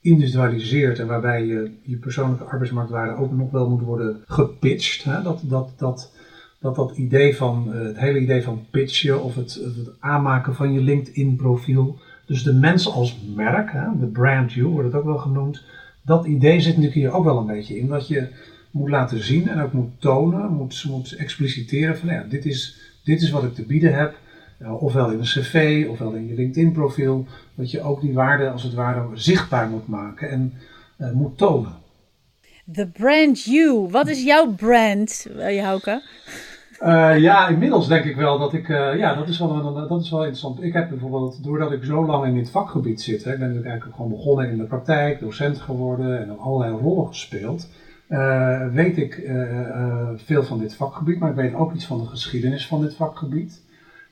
individualiseert 0.00 0.98
en 0.98 1.06
waarbij 1.06 1.46
je, 1.46 1.70
je 1.82 1.96
persoonlijke 1.96 2.44
arbeidsmarktwaarde 2.44 3.16
ook 3.16 3.32
nog 3.32 3.50
wel 3.50 3.68
moet 3.68 3.82
worden 3.82 4.22
gepitcht. 4.26 5.04
Hè, 5.04 5.22
dat, 5.22 5.40
dat, 5.44 5.72
dat 5.76 6.12
dat 6.62 6.74
dat 6.74 6.96
idee 6.96 7.36
van, 7.36 7.64
uh, 7.68 7.82
het 7.82 7.98
hele 7.98 8.18
idee 8.18 8.42
van 8.42 8.66
pitchen 8.70 9.22
of 9.22 9.34
het, 9.34 9.54
het 9.54 9.90
aanmaken 10.00 10.54
van 10.54 10.72
je 10.72 10.80
LinkedIn 10.80 11.36
profiel, 11.36 11.98
dus 12.26 12.42
de 12.42 12.54
mens 12.54 12.92
als 12.92 13.20
merk, 13.34 13.72
hè, 13.72 13.98
de 13.98 14.06
brand 14.06 14.52
you 14.52 14.66
wordt 14.66 14.92
het 14.92 14.96
ook 14.96 15.04
wel 15.04 15.18
genoemd, 15.18 15.64
dat 16.04 16.26
idee 16.26 16.60
zit 16.60 16.66
natuurlijk 16.66 16.94
hier 16.94 17.12
ook 17.12 17.24
wel 17.24 17.38
een 17.38 17.46
beetje 17.46 17.78
in. 17.78 17.88
Dat 17.88 18.08
je 18.08 18.28
moet 18.72 18.88
laten 18.88 19.24
zien 19.24 19.48
en 19.48 19.60
ook 19.60 19.72
moet 19.72 20.00
tonen, 20.00 20.52
moet, 20.52 20.84
moet 20.88 21.12
expliciteren 21.12 21.98
van 21.98 22.08
ja, 22.08 22.22
dit 22.22 22.44
is, 22.44 22.80
dit 23.04 23.22
is 23.22 23.30
wat 23.30 23.44
ik 23.44 23.54
te 23.54 23.66
bieden 23.66 23.94
heb. 23.94 24.14
ofwel 24.78 25.10
in 25.10 25.18
een 25.18 25.24
cv, 25.24 25.86
ofwel 25.88 26.12
in 26.12 26.28
je 26.28 26.34
LinkedIn 26.34 26.72
profiel. 26.72 27.26
Dat 27.54 27.70
je 27.70 27.80
ook 27.80 28.00
die 28.00 28.12
waarde 28.12 28.50
als 28.50 28.62
het 28.62 28.74
ware 28.74 29.06
zichtbaar 29.14 29.68
moet 29.68 29.88
maken 29.88 30.30
en 30.30 30.52
uh, 30.98 31.10
moet 31.10 31.38
tonen. 31.38 31.74
The 32.72 32.86
brand 32.86 33.42
you. 33.44 33.88
Wat 33.90 34.08
is 34.08 34.22
jouw 34.22 34.54
brand, 34.54 35.26
uh, 35.36 35.54
Jouke? 35.54 36.02
Uh, 36.80 37.18
ja, 37.18 37.48
inmiddels 37.48 37.88
denk 37.88 38.04
ik 38.04 38.16
wel 38.16 38.38
dat 38.38 38.52
ik, 38.52 38.68
uh, 38.68 38.96
ja, 38.96 39.14
dat 39.14 39.28
is 39.28 39.38
wel, 39.38 39.50
een, 39.50 39.88
dat 39.88 40.02
is 40.02 40.10
wel 40.10 40.20
interessant. 40.20 40.62
Ik 40.62 40.72
heb 40.72 40.88
bijvoorbeeld, 40.88 41.44
doordat 41.44 41.72
ik 41.72 41.84
zo 41.84 42.06
lang 42.06 42.26
in 42.26 42.34
dit 42.34 42.50
vakgebied 42.50 43.00
zit, 43.00 43.24
hè, 43.24 43.32
ik 43.32 43.38
ben 43.38 43.46
natuurlijk 43.46 43.66
eigenlijk 43.66 43.96
gewoon 43.96 44.10
begonnen 44.10 44.50
in 44.50 44.58
de 44.58 44.64
praktijk, 44.64 45.20
docent 45.20 45.60
geworden 45.60 46.20
en 46.20 46.38
allerlei 46.38 46.76
rollen 46.80 47.06
gespeeld, 47.06 47.68
uh, 48.12 48.66
weet 48.72 48.96
ik 48.96 49.30
veel 50.16 50.42
van 50.42 50.58
dit 50.58 50.74
vakgebied, 50.74 51.18
maar 51.18 51.30
ik 51.30 51.36
weet 51.36 51.54
ook 51.54 51.74
iets 51.74 51.86
van 51.86 51.98
de 51.98 52.06
geschiedenis 52.06 52.66
van 52.66 52.80
dit 52.80 52.94
vakgebied. 52.94 53.62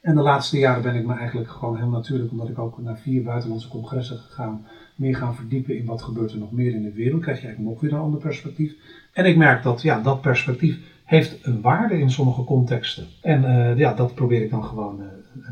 En 0.00 0.14
de 0.14 0.22
laatste 0.22 0.58
jaren 0.58 0.82
ben 0.82 0.94
ik 0.94 1.06
me 1.06 1.14
eigenlijk 1.14 1.50
gewoon 1.50 1.76
heel 1.76 1.88
natuurlijk, 1.88 2.30
omdat 2.30 2.48
ik 2.48 2.58
ook 2.58 2.78
naar 2.82 2.98
vier 2.98 3.22
buitenlandse 3.22 3.68
congressen 3.68 4.18
gegaan, 4.18 4.66
meer 4.94 5.16
gaan 5.16 5.34
verdiepen 5.34 5.76
in 5.76 5.86
wat 5.86 6.02
gebeurt 6.02 6.32
er 6.32 6.38
nog 6.38 6.52
meer 6.52 6.74
in 6.74 6.82
de 6.82 6.92
wereld, 6.92 7.22
krijg 7.22 7.40
je 7.40 7.46
eigenlijk 7.46 7.74
nog 7.74 7.82
weer 7.82 7.98
een 7.98 8.04
ander 8.04 8.20
perspectief. 8.20 8.72
En 9.12 9.24
ik 9.24 9.36
merk 9.36 9.62
dat 9.62 9.82
ja, 9.82 10.00
dat 10.00 10.20
perspectief 10.20 10.78
heeft 11.04 11.46
een 11.46 11.60
waarde 11.60 11.98
in 11.98 12.10
sommige 12.10 12.44
contexten. 12.44 13.06
En 13.22 13.42
ja, 13.76 13.94
dat 13.94 14.14
probeer 14.14 14.42
ik 14.42 14.50
dan 14.50 14.64
gewoon 14.64 15.02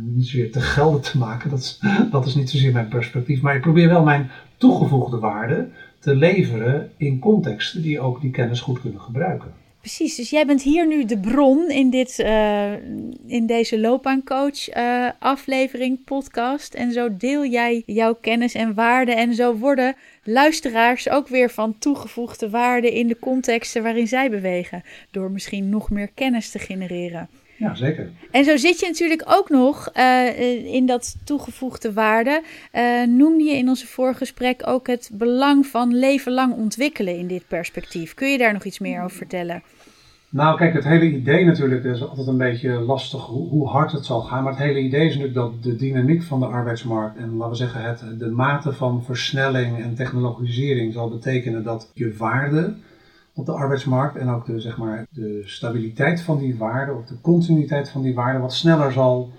niet 0.01 0.27
zozeer 0.27 0.53
te 0.53 0.61
gelden 0.61 1.01
te 1.01 1.19
maken. 1.19 1.51
Dat 1.51 1.81
dat 2.11 2.27
is 2.27 2.35
niet 2.35 2.51
zozeer 2.51 2.73
mijn 2.73 2.89
perspectief. 2.89 3.41
Maar 3.41 3.55
ik 3.55 3.61
probeer 3.61 3.89
wel 3.89 4.05
mijn 4.05 4.31
toegevoegde 4.57 5.19
waarde 5.19 5.69
te 5.99 6.15
leveren 6.15 6.93
in 6.97 7.19
contexten 7.19 7.83
die 7.83 8.01
ook 8.01 8.21
die 8.21 8.31
kennis 8.31 8.61
goed 8.61 8.81
kunnen 8.81 9.01
gebruiken. 9.01 9.53
Precies, 9.81 10.15
dus 10.15 10.31
jij 10.31 10.47
bent 10.47 10.63
hier 10.63 10.87
nu 10.87 11.05
de 11.05 11.19
bron 11.19 11.71
in, 11.71 11.91
dit, 11.91 12.19
uh, 12.19 12.73
in 13.27 13.47
deze 13.47 13.81
loopbaancoach 13.81 14.77
uh, 14.77 15.11
aflevering, 15.19 16.05
podcast. 16.05 16.75
En 16.75 16.93
zo 16.93 17.17
deel 17.17 17.45
jij 17.45 17.83
jouw 17.87 18.15
kennis 18.15 18.55
en 18.55 18.75
waarden. 18.75 19.17
En 19.17 19.35
zo 19.35 19.57
worden 19.57 19.97
luisteraars 20.23 21.09
ook 21.09 21.29
weer 21.29 21.51
van 21.51 21.79
toegevoegde 21.79 22.51
waarde 22.51 22.93
in 22.93 23.07
de 23.07 23.19
contexten 23.19 23.83
waarin 23.83 24.09
zij 24.09 24.31
bewegen. 24.31 24.83
Door 25.11 25.31
misschien 25.31 25.69
nog 25.69 25.91
meer 25.91 26.11
kennis 26.15 26.51
te 26.51 26.59
genereren. 26.59 27.29
Ja, 27.59 27.75
zeker. 27.75 28.11
En 28.31 28.45
zo 28.45 28.57
zit 28.57 28.81
je 28.81 28.87
natuurlijk 28.87 29.23
ook 29.27 29.49
nog 29.49 29.91
uh, 29.97 30.75
in 30.75 30.87
dat 30.87 31.17
toegevoegde 31.25 31.93
waarde. 31.93 32.43
Uh, 32.75 33.07
noemde 33.07 33.45
je 33.45 33.57
in 33.57 33.69
onze 33.69 33.87
vorige 33.87 34.19
gesprek 34.19 34.63
ook 34.67 34.87
het 34.87 35.11
belang 35.13 35.67
van 35.67 35.95
leven 35.95 36.33
lang 36.33 36.55
ontwikkelen 36.55 37.19
in 37.19 37.27
dit 37.27 37.45
perspectief. 37.49 38.15
Kun 38.15 38.29
je 38.29 38.39
daar 38.39 38.53
nog 38.53 38.65
iets 38.65 38.79
meer 38.79 39.03
over 39.03 39.17
vertellen? 39.17 39.63
Nou, 40.31 40.57
kijk, 40.57 40.75
het 40.75 40.85
hele 40.85 41.05
idee 41.05 41.45
natuurlijk 41.45 41.85
is 41.85 42.09
altijd 42.09 42.27
een 42.27 42.39
beetje 42.39 42.71
lastig 42.71 43.21
hoe, 43.21 43.49
hoe, 43.49 43.69
hard 43.69 43.93
het 43.93 44.05
zal 44.05 44.21
gaan. 44.21 44.43
Maar 44.43 44.53
het 44.53 44.63
hele 44.63 44.81
idee 44.81 45.07
is 45.07 45.17
natuurlijk 45.17 45.35
dat 45.35 45.63
de 45.63 45.77
dynamiek 45.77 46.23
van 46.23 46.41
de 46.41 46.47
arbeidsmarkt 46.47 47.17
en 47.17 47.37
laten 47.37 47.51
we 47.51 47.57
zeggen 47.57 47.83
het, 47.83 48.03
de 48.19 48.31
mate 48.31 48.73
van 48.73 49.05
versnelling 49.05 49.83
en 49.83 49.95
technologisering 49.95 50.93
zal 50.93 51.09
betekenen 51.09 51.63
dat 51.63 51.91
je 51.95 52.15
waarde 52.17 52.75
op 53.39 53.47
de 53.47 53.53
arbeidsmarkt 53.53 54.17
en 54.17 54.29
ook 54.29 54.47
de, 54.47 54.61
zeg 54.61 54.79
maar, 54.79 55.07
de 55.11 55.43
stabiliteit 55.45 56.21
van 56.21 56.39
die 56.39 56.57
waarde 56.57 56.93
of 56.93 57.05
de 57.05 57.21
continuïteit 57.21 57.91
van 57.91 58.03
die 58.03 58.15
waarde 58.15 58.39
wat 58.39 58.53
sneller 58.53 58.93
zal, 58.93 59.31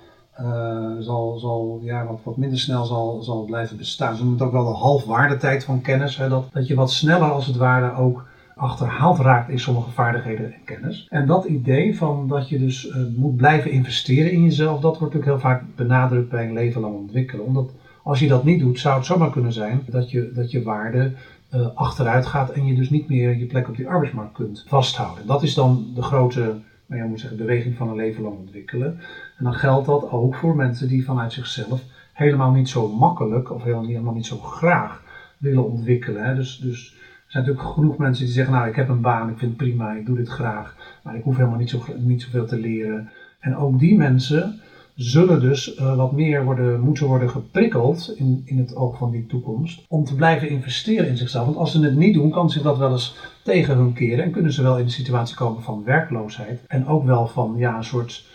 uh, 0.41 0.95
zal, 0.99 1.37
zal 1.39 1.79
ja, 1.83 2.05
wat, 2.05 2.19
wat 2.23 2.37
minder 2.37 2.59
snel 2.59 2.85
zal, 2.85 3.21
zal 3.21 3.43
blijven 3.43 3.77
bestaan. 3.77 4.15
Ze 4.15 4.23
noemen 4.23 4.39
het 4.39 4.47
ook 4.47 4.53
wel 4.53 4.71
de 4.71 4.77
halfwaardetijd 4.77 5.63
van 5.63 5.81
kennis. 5.81 6.15
Dat, 6.15 6.45
dat 6.51 6.67
je 6.67 6.75
wat 6.75 6.91
sneller 6.91 7.31
als 7.31 7.45
het 7.45 7.55
ware 7.55 7.95
ook 7.95 8.27
achterhaald 8.55 9.19
raakt 9.19 9.49
in 9.49 9.59
sommige 9.59 9.91
vaardigheden 9.91 10.45
en 10.45 10.63
kennis. 10.65 11.07
En 11.09 11.27
dat 11.27 11.45
idee 11.45 11.97
van 11.97 12.27
dat 12.27 12.49
je 12.49 12.59
dus 12.59 12.87
uh, 12.87 12.95
moet 13.15 13.35
blijven 13.35 13.71
investeren 13.71 14.31
in 14.31 14.43
jezelf, 14.43 14.79
dat 14.79 14.97
wordt 14.99 15.13
natuurlijk 15.13 15.41
heel 15.43 15.51
vaak 15.51 15.63
benadrukt 15.75 16.29
bij 16.29 16.45
een 16.45 16.53
leven 16.53 16.81
lang 16.81 16.95
ontwikkelen. 16.95 17.45
Omdat 17.45 17.71
als 18.03 18.19
je 18.19 18.27
dat 18.27 18.43
niet 18.43 18.59
doet, 18.59 18.79
zou 18.79 18.97
het 18.97 19.05
zomaar 19.05 19.31
kunnen 19.31 19.53
zijn 19.53 19.81
dat 19.89 20.11
je, 20.11 20.31
dat 20.33 20.51
je 20.51 20.63
waarde 20.63 21.11
uh, 21.53 21.67
achteruit 21.73 22.25
gaat 22.25 22.49
en 22.49 22.65
je 22.65 22.73
dus 22.73 22.89
niet 22.89 23.07
meer 23.07 23.37
je 23.37 23.45
plek 23.45 23.67
op 23.67 23.75
die 23.75 23.87
arbeidsmarkt 23.87 24.33
kunt 24.33 24.63
vasthouden. 24.67 25.25
Dat 25.25 25.43
is 25.43 25.53
dan 25.53 25.91
de 25.93 26.01
grote 26.01 26.59
nou 26.85 27.01
ja, 27.01 27.07
moet 27.07 27.19
zeggen, 27.19 27.37
beweging 27.37 27.75
van 27.75 27.89
een 27.89 27.95
leven 27.95 28.23
lang 28.23 28.37
ontwikkelen. 28.37 28.99
En 29.37 29.43
dan 29.43 29.53
geldt 29.53 29.85
dat 29.85 30.09
ook 30.09 30.35
voor 30.35 30.55
mensen 30.55 30.87
die 30.87 31.05
vanuit 31.05 31.31
zichzelf 31.31 31.81
helemaal 32.13 32.51
niet 32.51 32.69
zo 32.69 32.87
makkelijk 32.87 33.51
of 33.51 33.63
helemaal 33.63 34.13
niet 34.13 34.25
zo 34.25 34.37
graag 34.37 35.03
willen 35.37 35.65
ontwikkelen. 35.65 36.23
Hè. 36.23 36.35
Dus, 36.35 36.57
dus 36.57 36.93
er 36.93 37.31
zijn 37.31 37.43
natuurlijk 37.45 37.73
genoeg 37.73 37.97
mensen 37.97 38.25
die 38.25 38.33
zeggen, 38.33 38.53
nou 38.53 38.67
ik 38.67 38.75
heb 38.75 38.89
een 38.89 39.01
baan, 39.01 39.29
ik 39.29 39.37
vind 39.37 39.51
het 39.51 39.57
prima, 39.57 39.91
ik 39.91 40.05
doe 40.05 40.15
dit 40.15 40.29
graag, 40.29 40.75
maar 41.03 41.15
ik 41.15 41.23
hoef 41.23 41.35
helemaal 41.35 41.57
niet, 41.57 41.69
zo, 41.69 41.83
niet 41.97 42.21
zoveel 42.21 42.45
te 42.45 42.57
leren. 42.57 43.09
En 43.39 43.55
ook 43.55 43.79
die 43.79 43.97
mensen 43.97 44.59
zullen 45.01 45.41
dus 45.41 45.77
uh, 45.77 45.95
wat 45.95 46.11
meer 46.11 46.43
worden, 46.43 46.79
moeten 46.79 47.07
worden 47.07 47.29
geprikkeld 47.29 48.13
in, 48.15 48.41
in 48.45 48.57
het 48.57 48.75
oog 48.75 48.97
van 48.97 49.11
die 49.11 49.25
toekomst 49.25 49.85
om 49.87 50.03
te 50.03 50.15
blijven 50.15 50.49
investeren 50.49 51.07
in 51.07 51.17
zichzelf. 51.17 51.45
Want 51.45 51.57
als 51.57 51.71
ze 51.71 51.83
het 51.83 51.95
niet 51.95 52.13
doen, 52.13 52.29
kan 52.29 52.49
zich 52.49 52.61
dat 52.61 52.77
wel 52.77 52.91
eens 52.91 53.15
tegen 53.43 53.77
hun 53.77 53.93
keren 53.93 54.23
en 54.23 54.31
kunnen 54.31 54.53
ze 54.53 54.61
wel 54.61 54.77
in 54.77 54.85
de 54.85 54.91
situatie 54.91 55.35
komen 55.35 55.61
van 55.61 55.83
werkloosheid 55.83 56.59
en 56.67 56.87
ook 56.87 57.05
wel 57.05 57.27
van 57.27 57.55
ja, 57.57 57.77
een 57.77 57.83
soort 57.83 58.25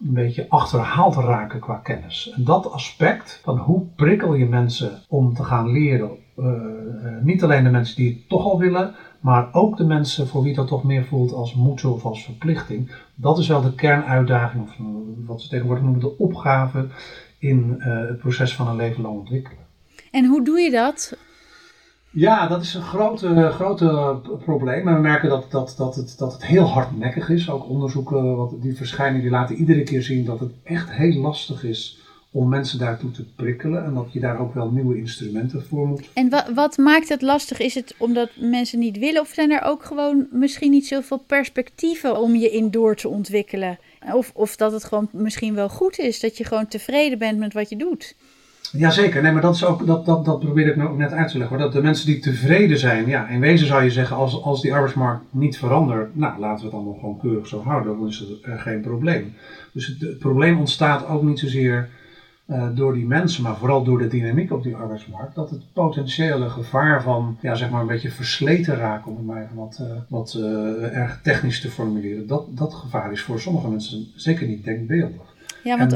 een 0.00 0.12
beetje 0.14 0.46
achterhaald 0.48 1.14
raken 1.14 1.60
qua 1.60 1.74
kennis. 1.74 2.32
En 2.36 2.44
dat 2.44 2.70
aspect 2.70 3.40
van 3.42 3.58
hoe 3.58 3.82
prikkel 3.96 4.34
je 4.34 4.46
mensen 4.46 5.02
om 5.08 5.34
te 5.34 5.44
gaan 5.44 5.72
leren, 5.72 6.10
niet 7.22 7.42
alleen 7.42 7.64
de 7.64 7.70
mensen 7.70 7.96
die 7.96 8.08
het 8.08 8.28
toch 8.28 8.44
al 8.44 8.58
willen, 8.58 8.94
maar 9.22 9.48
ook 9.52 9.76
de 9.76 9.84
mensen 9.84 10.28
voor 10.28 10.42
wie 10.42 10.54
dat 10.54 10.68
toch 10.68 10.84
meer 10.84 11.04
voelt 11.04 11.32
als 11.32 11.54
moeten 11.54 11.92
of 11.92 12.04
als 12.04 12.24
verplichting. 12.24 12.90
Dat 13.14 13.38
is 13.38 13.48
wel 13.48 13.62
de 13.62 13.74
kernuitdaging, 13.74 14.62
of 14.62 14.78
eh, 14.78 14.84
wat 15.26 15.42
ze 15.42 15.48
tegenwoordig 15.48 15.84
noemen 15.84 16.00
de 16.00 16.18
opgave 16.18 16.86
in 17.38 17.74
uh, 17.78 17.84
het 17.84 18.18
proces 18.18 18.54
van 18.54 18.68
een 18.68 18.76
leven 18.76 19.02
lang 19.02 19.18
ontwikkelen. 19.18 19.58
En 20.10 20.24
hoe 20.24 20.44
doe 20.44 20.60
je 20.60 20.70
dat? 20.70 21.16
Ja, 22.10 22.46
dat 22.46 22.62
is 22.62 22.74
een 22.74 22.82
grote, 22.82 23.50
grote 23.50 24.20
probleem. 24.44 24.88
En 24.88 24.94
we 24.94 25.00
merken 25.00 25.28
dat, 25.28 25.50
dat, 25.50 25.74
dat, 25.76 25.94
het, 25.94 26.14
dat 26.18 26.32
het 26.32 26.46
heel 26.46 26.64
hardnekkig 26.64 27.28
is. 27.28 27.50
Ook 27.50 27.68
onderzoeken 27.68 28.36
wat 28.36 28.62
die 28.62 28.76
verschijnen, 28.76 29.20
die 29.20 29.30
laten 29.30 29.56
iedere 29.56 29.82
keer 29.82 30.02
zien 30.02 30.24
dat 30.24 30.40
het 30.40 30.52
echt 30.62 30.90
heel 30.90 31.20
lastig 31.20 31.64
is 31.64 32.01
om 32.34 32.48
mensen 32.48 32.78
daartoe 32.78 33.10
te 33.10 33.24
prikkelen 33.24 33.84
en 33.84 33.94
dat 33.94 34.12
je 34.12 34.20
daar 34.20 34.40
ook 34.40 34.54
wel 34.54 34.70
nieuwe 34.70 34.98
instrumenten 34.98 35.64
voor 35.68 35.86
moet. 35.86 36.08
En 36.12 36.28
wat, 36.28 36.50
wat 36.54 36.76
maakt 36.76 37.08
het 37.08 37.22
lastig? 37.22 37.58
Is 37.58 37.74
het 37.74 37.94
omdat 37.98 38.30
mensen 38.36 38.78
niet 38.78 38.98
willen 38.98 39.20
of 39.20 39.28
zijn 39.28 39.50
er 39.50 39.62
ook 39.62 39.84
gewoon 39.84 40.26
misschien 40.30 40.70
niet 40.70 40.86
zoveel 40.86 41.24
perspectieven 41.26 42.20
om 42.20 42.34
je 42.34 42.50
in 42.50 42.70
door 42.70 42.96
te 42.96 43.08
ontwikkelen? 43.08 43.78
Of, 44.12 44.30
of 44.34 44.56
dat 44.56 44.72
het 44.72 44.84
gewoon 44.84 45.08
misschien 45.12 45.54
wel 45.54 45.68
goed 45.68 45.98
is, 45.98 46.20
dat 46.20 46.36
je 46.36 46.44
gewoon 46.44 46.66
tevreden 46.66 47.18
bent 47.18 47.38
met 47.38 47.52
wat 47.52 47.68
je 47.68 47.76
doet? 47.76 48.14
Jazeker, 48.72 49.22
nee, 49.22 49.32
maar 49.32 49.42
dat, 49.42 49.54
is 49.54 49.64
ook, 49.64 49.86
dat, 49.86 50.06
dat, 50.06 50.24
dat 50.24 50.40
probeer 50.40 50.66
ik 50.66 50.76
nou 50.76 50.90
ook 50.90 50.98
net 50.98 51.12
uit 51.12 51.30
te 51.30 51.38
leggen. 51.38 51.56
Hoor. 51.56 51.66
Dat 51.66 51.74
de 51.74 51.82
mensen 51.82 52.06
die 52.06 52.18
tevreden 52.18 52.78
zijn, 52.78 53.06
ja, 53.06 53.28
in 53.28 53.40
wezen 53.40 53.66
zou 53.66 53.82
je 53.82 53.90
zeggen, 53.90 54.16
als, 54.16 54.42
als 54.42 54.62
die 54.62 54.72
arbeidsmarkt 54.74 55.24
niet 55.30 55.58
verandert, 55.58 56.16
nou 56.16 56.40
laten 56.40 56.58
we 56.58 56.64
het 56.64 56.74
allemaal 56.74 56.98
gewoon 57.00 57.18
keurig 57.18 57.46
zo 57.46 57.62
houden, 57.62 57.98
dan 57.98 58.08
is 58.08 58.24
er 58.42 58.58
geen 58.58 58.80
probleem. 58.80 59.34
Dus 59.72 59.86
het, 59.86 60.00
het 60.00 60.18
probleem 60.18 60.58
ontstaat 60.58 61.06
ook 61.06 61.22
niet 61.22 61.38
zozeer 61.38 61.88
uh, 62.46 62.68
door 62.74 62.94
die 62.94 63.06
mensen, 63.06 63.42
maar 63.42 63.56
vooral 63.56 63.84
door 63.84 63.98
de 63.98 64.08
dynamiek 64.08 64.52
op 64.52 64.62
die 64.62 64.76
arbeidsmarkt, 64.76 65.34
dat 65.34 65.50
het 65.50 65.72
potentiële 65.72 66.48
gevaar 66.48 67.02
van, 67.02 67.38
ja, 67.40 67.54
zeg 67.54 67.70
maar 67.70 67.80
een 67.80 67.86
beetje 67.86 68.10
versleten 68.10 68.76
raken, 68.76 69.10
om 69.10 69.16
het 69.16 69.26
maar 69.26 69.42
even 69.42 69.56
wat, 69.56 69.78
uh, 69.80 69.86
wat 70.08 70.34
uh, 70.38 70.96
erg 70.96 71.20
technisch 71.22 71.60
te 71.60 71.70
formuleren, 71.70 72.26
dat, 72.26 72.56
dat 72.56 72.74
gevaar 72.74 73.12
is 73.12 73.22
voor 73.22 73.40
sommige 73.40 73.68
mensen 73.68 74.06
zeker 74.14 74.46
niet 74.46 74.64
denkbeeldig. 74.64 75.34
Ja, 75.62 75.78
want 75.78 75.92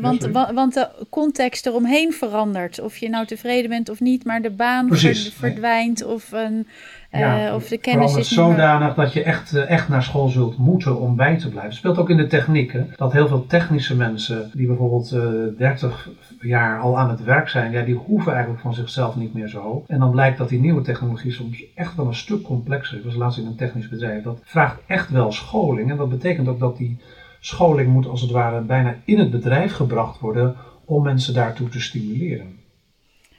want, 0.00 0.28
want 0.54 0.74
de 0.74 0.88
context 1.10 1.66
eromheen 1.66 2.12
verandert. 2.12 2.80
Of 2.80 2.96
je 2.96 3.08
nou 3.08 3.26
tevreden 3.26 3.70
bent 3.70 3.88
of 3.88 4.00
niet, 4.00 4.24
maar 4.24 4.42
de 4.42 4.50
baan 4.50 4.88
verdwijnt 5.32 6.04
of, 6.04 6.32
een, 6.32 6.66
uh, 7.12 7.52
of 7.54 7.68
de 7.68 7.78
kennis 7.78 8.16
is 8.16 8.28
zodanig 8.28 8.94
dat 8.94 9.12
je 9.12 9.22
echt, 9.22 9.54
eh, 9.54 9.70
echt 9.70 9.88
naar 9.88 10.02
school 10.02 10.28
zult 10.28 10.58
moeten 10.58 11.00
om 11.00 11.16
bij 11.16 11.36
te 11.36 11.48
blijven. 11.48 11.70
Het 11.70 11.78
speelt 11.78 11.98
ook 11.98 12.10
in 12.10 12.16
de 12.16 12.26
techniek. 12.26 12.72
Hè? 12.72 12.84
Dat 12.96 13.12
heel 13.12 13.28
veel 13.28 13.46
technische 13.46 13.96
mensen 13.96 14.50
die 14.54 14.66
bijvoorbeeld 14.66 15.12
uh, 15.12 15.46
eh, 15.46 15.58
30 15.58 16.08
jaar 16.40 16.80
al 16.80 16.98
aan 16.98 17.10
het 17.10 17.24
werk 17.24 17.48
zijn, 17.48 17.72
ja, 17.72 17.82
die 17.82 17.94
hoeven 17.94 18.32
eigenlijk 18.32 18.62
van 18.62 18.74
zichzelf 18.74 19.16
niet 19.16 19.34
meer 19.34 19.48
zo. 19.48 19.84
En 19.86 19.98
dan 19.98 20.10
blijkt 20.10 20.38
dat 20.38 20.48
die 20.48 20.60
nieuwe 20.60 20.82
technologie 20.82 21.32
soms 21.32 21.64
echt 21.74 21.96
wel 21.96 22.06
een 22.06 22.14
stuk 22.14 22.42
complexer 22.42 22.94
is. 22.94 22.98
Ik 22.98 23.06
was 23.06 23.16
laatst 23.18 23.38
in 23.38 23.46
een 23.46 23.56
technisch 23.56 23.88
bedrijf. 23.88 24.22
Dat 24.22 24.40
vraagt 24.44 24.80
echt 24.86 25.10
wel 25.10 25.32
scholing. 25.32 25.90
En 25.90 25.96
dat 25.96 26.08
betekent 26.08 26.48
ook 26.48 26.60
dat 26.60 26.76
die 26.76 26.98
scholing 27.40 27.92
moet 27.92 28.06
als 28.06 28.20
het 28.20 28.30
ware 28.30 28.60
bijna 28.60 28.98
in 29.04 29.18
het 29.18 29.30
bedrijf 29.30 29.72
gebracht 29.72 30.20
worden 30.20 30.56
om 30.84 31.02
mensen 31.02 31.34
daartoe 31.34 31.68
te 31.68 31.80
stimuleren. 31.80 32.58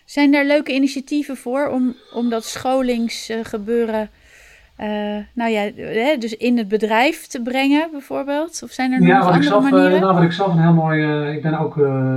Zijn 0.05 0.33
er 0.33 0.45
leuke 0.45 0.73
initiatieven 0.73 1.37
voor 1.37 1.67
om, 1.67 1.95
om 2.13 2.29
dat 2.29 2.45
scholingsgebeuren 2.45 4.09
uh, 4.81 5.17
nou 5.33 5.51
ja, 5.51 5.71
hè, 5.75 6.17
dus 6.17 6.37
in 6.37 6.57
het 6.57 6.67
bedrijf 6.67 7.27
te 7.27 7.41
brengen 7.41 7.87
bijvoorbeeld? 7.91 8.61
Of 8.63 8.71
zijn 8.71 8.91
er 8.91 9.01
nog 9.01 9.25
andere 9.25 9.43
zelf, 9.43 9.65
eh, 9.65 9.71
manieren? 9.71 10.01
nou, 10.01 10.13
wat 10.13 10.23
ik 10.23 10.31
zelf 10.31 10.53
een 10.53 10.61
heel 10.61 10.73
mooi... 10.73 11.01
Uh, 11.01 11.33
ik 11.33 11.41
ben 11.41 11.59
ook 11.59 11.73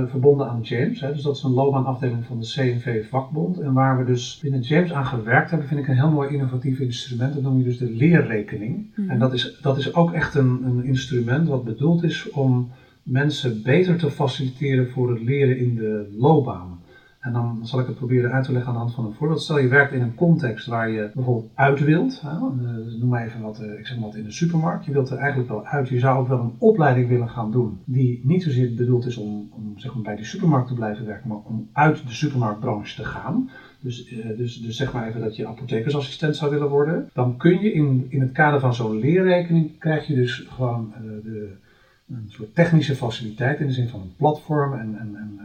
verbonden 0.09 0.49
aan 0.49 0.61
James. 0.61 1.01
Hè, 1.01 1.13
dus 1.13 1.21
dat 1.21 1.35
is 1.35 1.43
een 1.43 1.53
loopbaanafdeling 1.53 2.25
van 2.25 2.39
de 2.39 2.45
CNV 2.45 3.09
Vakbond. 3.09 3.59
En 3.59 3.73
waar 3.73 3.97
we 3.97 4.05
dus 4.05 4.39
binnen 4.41 4.61
James 4.61 4.93
aan 4.93 5.05
gewerkt 5.05 5.49
hebben, 5.49 5.67
vind 5.67 5.79
ik 5.79 5.87
een 5.87 5.95
heel 5.95 6.11
mooi 6.11 6.29
innovatief 6.29 6.79
instrument. 6.79 7.33
Dat 7.33 7.43
noem 7.43 7.57
je 7.57 7.63
dus 7.63 7.77
de 7.77 7.91
leerrekening. 7.91 8.91
Mhm. 8.95 9.09
En 9.09 9.19
dat 9.19 9.33
is, 9.33 9.59
dat 9.61 9.77
is 9.77 9.93
ook 9.93 10.13
echt 10.13 10.35
een, 10.35 10.63
een 10.65 10.83
instrument 10.83 11.47
wat 11.47 11.63
bedoeld 11.63 12.03
is 12.03 12.29
om 12.29 12.71
mensen 13.03 13.61
beter 13.63 13.97
te 13.97 14.11
faciliteren 14.11 14.89
voor 14.89 15.09
het 15.09 15.21
leren 15.21 15.57
in 15.57 15.75
de 15.75 16.15
loopbaan. 16.17 16.81
En 17.23 17.33
dan 17.33 17.59
zal 17.61 17.79
ik 17.79 17.85
het 17.85 17.95
proberen 17.95 18.31
uit 18.31 18.43
te 18.43 18.51
leggen 18.51 18.67
aan 18.67 18.73
de 18.73 18.79
hand 18.79 18.93
van 18.93 19.05
een 19.05 19.13
voorbeeld. 19.13 19.41
Stel 19.41 19.59
je 19.59 19.67
werkt 19.67 19.91
in 19.91 20.01
een 20.01 20.15
context 20.15 20.65
waar 20.65 20.89
je 20.89 21.11
bijvoorbeeld 21.13 21.51
uit 21.53 21.79
wilt. 21.79 22.21
Eh, 22.23 22.41
noem 22.99 23.09
maar 23.09 23.25
even 23.25 23.41
wat, 23.41 23.59
eh, 23.59 23.79
ik 23.79 23.87
zeg 23.87 23.97
maar 23.97 24.05
wat 24.05 24.15
in 24.15 24.23
de 24.23 24.31
supermarkt. 24.31 24.85
Je 24.85 24.91
wilt 24.91 25.09
er 25.09 25.17
eigenlijk 25.17 25.49
wel 25.49 25.65
uit. 25.65 25.89
Je 25.89 25.99
zou 25.99 26.19
ook 26.19 26.27
wel 26.27 26.39
een 26.39 26.55
opleiding 26.57 27.07
willen 27.07 27.29
gaan 27.29 27.51
doen. 27.51 27.79
Die 27.85 28.21
niet 28.23 28.43
zozeer 28.43 28.73
bedoeld 28.73 29.05
is 29.05 29.17
om, 29.17 29.49
om 29.51 29.73
zeg 29.75 29.93
maar 29.93 30.03
bij 30.03 30.15
die 30.15 30.25
supermarkt 30.25 30.67
te 30.67 30.73
blijven 30.73 31.05
werken, 31.05 31.27
maar 31.27 31.37
om 31.37 31.69
uit 31.73 32.07
de 32.07 32.13
supermarktbranche 32.13 32.95
te 32.95 33.05
gaan. 33.05 33.49
Dus, 33.79 34.11
uh, 34.11 34.37
dus, 34.37 34.61
dus 34.61 34.77
zeg 34.77 34.93
maar 34.93 35.07
even 35.07 35.21
dat 35.21 35.35
je 35.35 35.47
apothekersassistent 35.47 36.35
zou 36.35 36.51
willen 36.51 36.69
worden. 36.69 37.09
Dan 37.13 37.37
kun 37.37 37.61
je 37.61 37.73
in, 37.73 38.05
in 38.09 38.21
het 38.21 38.31
kader 38.31 38.59
van 38.59 38.73
zo'n 38.73 38.99
leerrekening, 38.99 39.77
krijg 39.79 40.07
je 40.07 40.15
dus 40.15 40.47
gewoon 40.49 40.93
de, 41.23 41.53
een 42.07 42.25
soort 42.27 42.55
technische 42.55 42.95
faciliteit 42.95 43.59
in 43.59 43.67
de 43.67 43.73
zin 43.73 43.87
van 43.87 44.01
een 44.01 44.15
platform 44.17 44.73
en, 44.73 44.97
en, 44.99 45.15
en 45.15 45.39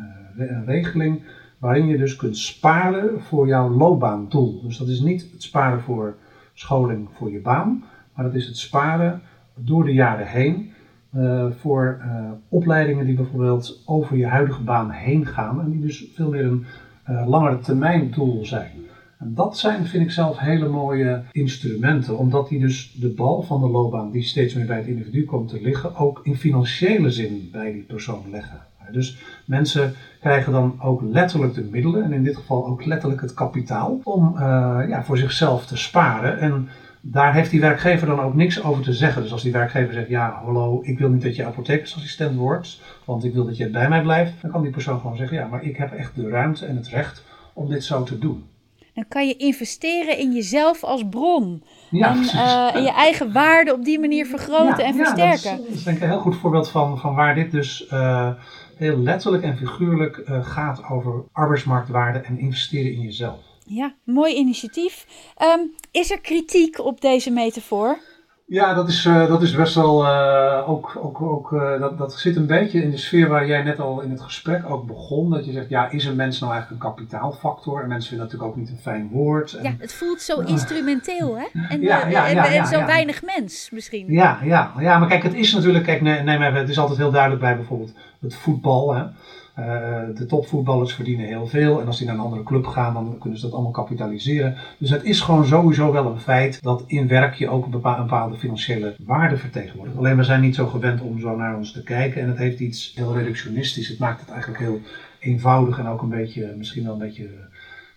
een 0.48 0.64
regeling 0.64 1.20
waarin 1.58 1.86
je 1.86 1.96
dus 1.96 2.16
kunt 2.16 2.36
sparen 2.36 3.20
voor 3.20 3.46
jouw 3.46 3.70
loopbaandoel. 3.70 4.62
Dus 4.62 4.78
dat 4.78 4.88
is 4.88 5.00
niet 5.00 5.28
het 5.32 5.42
sparen 5.42 5.80
voor 5.80 6.16
scholing 6.54 7.08
voor 7.12 7.30
je 7.30 7.40
baan, 7.40 7.84
maar 8.14 8.24
dat 8.24 8.34
is 8.34 8.46
het 8.46 8.56
sparen 8.56 9.22
door 9.54 9.84
de 9.84 9.92
jaren 9.92 10.26
heen 10.26 10.70
uh, 11.16 11.46
voor 11.50 12.00
uh, 12.00 12.30
opleidingen 12.48 13.06
die 13.06 13.14
bijvoorbeeld 13.14 13.82
over 13.86 14.16
je 14.16 14.26
huidige 14.26 14.62
baan 14.62 14.90
heen 14.90 15.26
gaan 15.26 15.60
en 15.60 15.70
die 15.70 15.80
dus 15.80 16.06
veel 16.14 16.30
meer 16.30 16.44
een 16.44 16.64
uh, 17.10 17.28
langere 17.28 17.58
termijn 17.58 18.10
doel 18.10 18.46
zijn. 18.46 18.72
En 19.18 19.34
dat 19.34 19.58
zijn, 19.58 19.86
vind 19.86 20.04
ik 20.04 20.10
zelf, 20.10 20.38
hele 20.38 20.68
mooie 20.68 21.22
instrumenten, 21.32 22.18
omdat 22.18 22.48
die 22.48 22.60
dus 22.60 22.92
de 22.92 23.08
bal 23.08 23.42
van 23.42 23.60
de 23.60 23.68
loopbaan, 23.68 24.10
die 24.10 24.22
steeds 24.22 24.54
meer 24.54 24.66
bij 24.66 24.76
het 24.76 24.86
individu 24.86 25.24
komt 25.24 25.48
te 25.48 25.60
liggen, 25.60 25.96
ook 25.96 26.20
in 26.22 26.36
financiële 26.36 27.10
zin 27.10 27.48
bij 27.52 27.72
die 27.72 27.82
persoon 27.82 28.22
leggen. 28.30 28.60
Dus 28.92 29.18
mensen 29.44 29.94
krijgen 30.20 30.52
dan 30.52 30.78
ook 30.82 31.02
letterlijk 31.02 31.54
de 31.54 31.68
middelen, 31.70 32.04
en 32.04 32.12
in 32.12 32.24
dit 32.24 32.36
geval 32.36 32.66
ook 32.66 32.84
letterlijk 32.84 33.20
het 33.20 33.34
kapitaal, 33.34 34.00
om 34.04 34.34
uh, 34.34 34.40
ja, 34.88 35.02
voor 35.04 35.18
zichzelf 35.18 35.66
te 35.66 35.76
sparen. 35.76 36.38
En 36.38 36.68
daar 37.00 37.34
heeft 37.34 37.50
die 37.50 37.60
werkgever 37.60 38.06
dan 38.06 38.20
ook 38.20 38.34
niks 38.34 38.62
over 38.62 38.82
te 38.82 38.92
zeggen. 38.92 39.22
Dus 39.22 39.32
als 39.32 39.42
die 39.42 39.52
werkgever 39.52 39.94
zegt, 39.94 40.08
ja, 40.08 40.40
hallo, 40.44 40.80
ik 40.82 40.98
wil 40.98 41.08
niet 41.08 41.22
dat 41.22 41.36
je 41.36 41.44
apothekersassistent 41.44 42.36
wordt, 42.36 42.80
want 43.04 43.24
ik 43.24 43.34
wil 43.34 43.44
dat 43.44 43.56
je 43.56 43.70
bij 43.70 43.88
mij 43.88 44.02
blijft, 44.02 44.32
dan 44.40 44.50
kan 44.50 44.62
die 44.62 44.70
persoon 44.70 45.00
gewoon 45.00 45.16
zeggen, 45.16 45.36
ja, 45.36 45.46
maar 45.46 45.62
ik 45.62 45.76
heb 45.76 45.92
echt 45.92 46.14
de 46.14 46.28
ruimte 46.28 46.66
en 46.66 46.76
het 46.76 46.88
recht 46.88 47.24
om 47.52 47.68
dit 47.68 47.84
zo 47.84 48.02
te 48.02 48.18
doen. 48.18 48.44
Dan 48.94 49.08
kan 49.08 49.26
je 49.26 49.36
investeren 49.36 50.18
in 50.18 50.32
jezelf 50.32 50.84
als 50.84 51.02
bron. 51.10 51.62
Ja, 51.90 52.10
en, 52.10 52.22
uh, 52.22 52.74
en 52.74 52.82
je 52.82 52.92
eigen 52.92 53.32
waarde 53.32 53.72
op 53.74 53.84
die 53.84 54.00
manier 54.00 54.26
vergroten 54.26 54.84
en 54.84 54.94
versterken. 54.94 55.50
Ja, 55.50 55.56
dat, 55.56 55.60
is, 55.60 55.66
dat 55.66 55.76
is 55.76 55.82
denk 55.82 55.96
ik 55.96 56.02
een 56.02 56.08
heel 56.08 56.18
goed 56.18 56.36
voorbeeld 56.36 56.70
van, 56.70 56.98
van 56.98 57.14
waar 57.14 57.34
dit 57.34 57.50
dus 57.50 57.88
uh, 57.92 58.30
heel 58.78 58.98
letterlijk 58.98 59.42
en 59.42 59.56
figuurlijk 59.56 60.16
uh, 60.16 60.46
gaat 60.46 60.82
over 60.90 61.24
arbeidsmarktwaarde 61.32 62.18
en 62.18 62.38
investeren 62.38 62.92
in 62.92 63.00
jezelf. 63.00 63.38
Ja, 63.64 63.94
mooi 64.04 64.34
initiatief. 64.34 65.06
Um, 65.42 65.74
is 65.90 66.10
er 66.10 66.20
kritiek 66.20 66.78
op 66.78 67.00
deze 67.00 67.30
metafoor? 67.30 67.98
Ja, 68.50 68.74
dat 68.74 68.88
is, 68.88 69.04
uh, 69.04 69.26
dat 69.26 69.42
is 69.42 69.54
best 69.54 69.74
wel 69.74 70.04
uh, 70.04 70.68
ook, 70.68 70.96
ook, 70.98 71.22
ook 71.22 71.52
uh, 71.52 71.80
dat, 71.80 71.98
dat 71.98 72.14
zit 72.14 72.36
een 72.36 72.46
beetje 72.46 72.82
in 72.82 72.90
de 72.90 72.96
sfeer 72.96 73.28
waar 73.28 73.46
jij 73.46 73.62
net 73.62 73.80
al 73.80 74.00
in 74.00 74.10
het 74.10 74.20
gesprek 74.20 74.70
ook 74.70 74.86
begon. 74.86 75.30
Dat 75.30 75.44
je 75.44 75.52
zegt, 75.52 75.68
ja, 75.68 75.90
is 75.90 76.04
een 76.04 76.16
mens 76.16 76.40
nou 76.40 76.52
eigenlijk 76.52 76.82
een 76.82 76.90
kapitaalfactor? 76.90 77.82
En 77.82 77.88
mensen 77.88 78.08
vinden 78.08 78.26
natuurlijk 78.26 78.52
ook 78.52 78.58
niet 78.58 78.70
een 78.70 78.82
fijn 78.82 79.08
woord. 79.08 79.52
En, 79.52 79.62
ja, 79.64 79.74
het 79.78 79.92
voelt 79.92 80.20
zo 80.20 80.40
instrumenteel, 80.40 81.38
hè? 81.38 81.44
En, 81.68 81.80
ja, 81.80 82.06
ja, 82.06 82.26
ja, 82.26 82.46
en, 82.46 82.66
zo 82.66 82.84
weinig 82.84 83.22
mens 83.22 83.70
misschien. 83.70 84.12
Ja, 84.12 84.38
ja, 84.42 84.72
ja, 84.78 84.98
maar 84.98 85.08
kijk, 85.08 85.22
het 85.22 85.34
is 85.34 85.54
natuurlijk, 85.54 85.84
kijk, 85.84 86.00
nee, 86.00 86.22
nee, 86.22 86.38
het 86.38 86.68
is 86.68 86.78
altijd 86.78 86.98
heel 86.98 87.10
duidelijk 87.10 87.42
bij 87.42 87.56
bijvoorbeeld 87.56 87.94
het 88.20 88.34
voetbal, 88.34 88.94
hè. 88.94 89.02
Uh, 89.58 89.64
de 90.14 90.26
topvoetballers 90.26 90.94
verdienen 90.94 91.26
heel 91.26 91.46
veel. 91.46 91.80
En 91.80 91.86
als 91.86 91.98
die 91.98 92.06
naar 92.06 92.14
een 92.14 92.20
andere 92.20 92.42
club 92.42 92.66
gaan, 92.66 92.94
dan 92.94 93.18
kunnen 93.18 93.38
ze 93.38 93.44
dat 93.44 93.54
allemaal 93.54 93.72
kapitaliseren. 93.72 94.56
Dus 94.78 94.90
het 94.90 95.04
is 95.04 95.20
gewoon 95.20 95.46
sowieso 95.46 95.92
wel 95.92 96.06
een 96.06 96.20
feit 96.20 96.62
dat 96.62 96.84
in 96.86 97.08
werk 97.08 97.34
je 97.34 97.48
ook 97.48 97.64
een 97.64 97.70
bepaalde 97.70 98.36
financiële 98.36 98.94
waarde 99.04 99.36
vertegenwoordigt. 99.36 99.98
Alleen 99.98 100.16
we 100.16 100.24
zijn 100.24 100.40
niet 100.40 100.54
zo 100.54 100.66
gewend 100.66 101.00
om 101.00 101.20
zo 101.20 101.36
naar 101.36 101.56
ons 101.56 101.72
te 101.72 101.82
kijken. 101.82 102.22
En 102.22 102.28
het 102.28 102.38
heeft 102.38 102.60
iets 102.60 102.92
heel 102.94 103.16
reductionistisch. 103.16 103.88
Het 103.88 103.98
maakt 103.98 104.20
het 104.20 104.30
eigenlijk 104.30 104.60
heel 104.60 104.80
eenvoudig 105.18 105.78
en 105.78 105.86
ook 105.86 106.02
een 106.02 106.08
beetje, 106.08 106.54
misschien 106.56 106.84
wel 106.84 106.92
een 106.92 106.98
beetje, 106.98 107.24
een 107.24 107.32